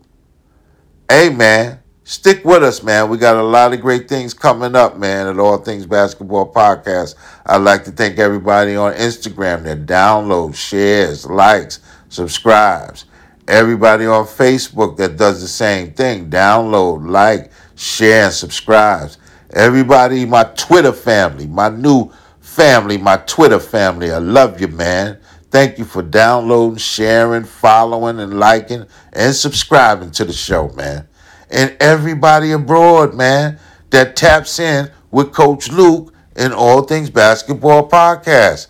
Hey, 1.09 1.31
man, 1.31 1.79
stick 2.03 2.45
with 2.45 2.61
us, 2.61 2.83
man. 2.83 3.09
We 3.09 3.17
got 3.17 3.35
a 3.35 3.43
lot 3.43 3.73
of 3.73 3.81
great 3.81 4.07
things 4.07 4.35
coming 4.35 4.75
up, 4.75 4.99
man, 4.99 5.25
at 5.25 5.39
All 5.39 5.57
Things 5.57 5.87
Basketball 5.87 6.53
Podcast. 6.53 7.15
I'd 7.47 7.63
like 7.63 7.85
to 7.85 7.91
thank 7.91 8.19
everybody 8.19 8.75
on 8.75 8.93
Instagram 8.93 9.63
that 9.63 9.87
downloads, 9.87 10.57
shares, 10.57 11.25
likes, 11.25 11.79
subscribes. 12.07 13.05
Everybody 13.47 14.05
on 14.05 14.25
Facebook 14.25 14.97
that 14.97 15.17
does 15.17 15.41
the 15.41 15.47
same 15.47 15.93
thing. 15.93 16.29
Download, 16.29 17.09
like, 17.09 17.51
share, 17.75 18.25
and 18.25 18.33
subscribes. 18.33 19.17
Everybody, 19.51 20.25
my 20.25 20.43
Twitter 20.43 20.93
family, 20.93 21.47
my 21.47 21.69
new 21.69 22.11
family, 22.39 22.97
my 22.97 23.17
Twitter 23.17 23.59
family. 23.59 24.11
I 24.11 24.19
love 24.19 24.61
you, 24.61 24.67
man. 24.67 25.19
Thank 25.49 25.77
you 25.77 25.83
for 25.83 26.01
downloading, 26.01 26.77
sharing, 26.77 27.43
following, 27.43 28.19
and 28.19 28.39
liking 28.39 28.85
and 29.11 29.35
subscribing 29.35 30.11
to 30.11 30.23
the 30.23 30.31
show, 30.31 30.69
man. 30.69 31.07
And 31.49 31.75
everybody 31.81 32.53
abroad, 32.53 33.13
man, 33.13 33.59
that 33.89 34.15
taps 34.15 34.59
in 34.59 34.89
with 35.09 35.33
Coach 35.33 35.69
Luke 35.69 36.13
and 36.37 36.53
All 36.53 36.83
Things 36.83 37.09
Basketball 37.09 37.89
Podcast. 37.89 38.67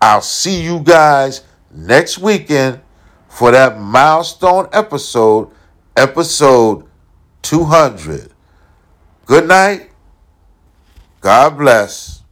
I'll 0.00 0.20
see 0.20 0.62
you 0.62 0.80
guys 0.80 1.42
next 1.70 2.18
weekend 2.18 2.80
for 3.34 3.50
that 3.50 3.80
milestone 3.80 4.68
episode, 4.72 5.50
episode 5.96 6.86
200. 7.42 8.30
Good 9.26 9.48
night. 9.48 9.90
God 11.20 11.58
bless. 11.58 12.22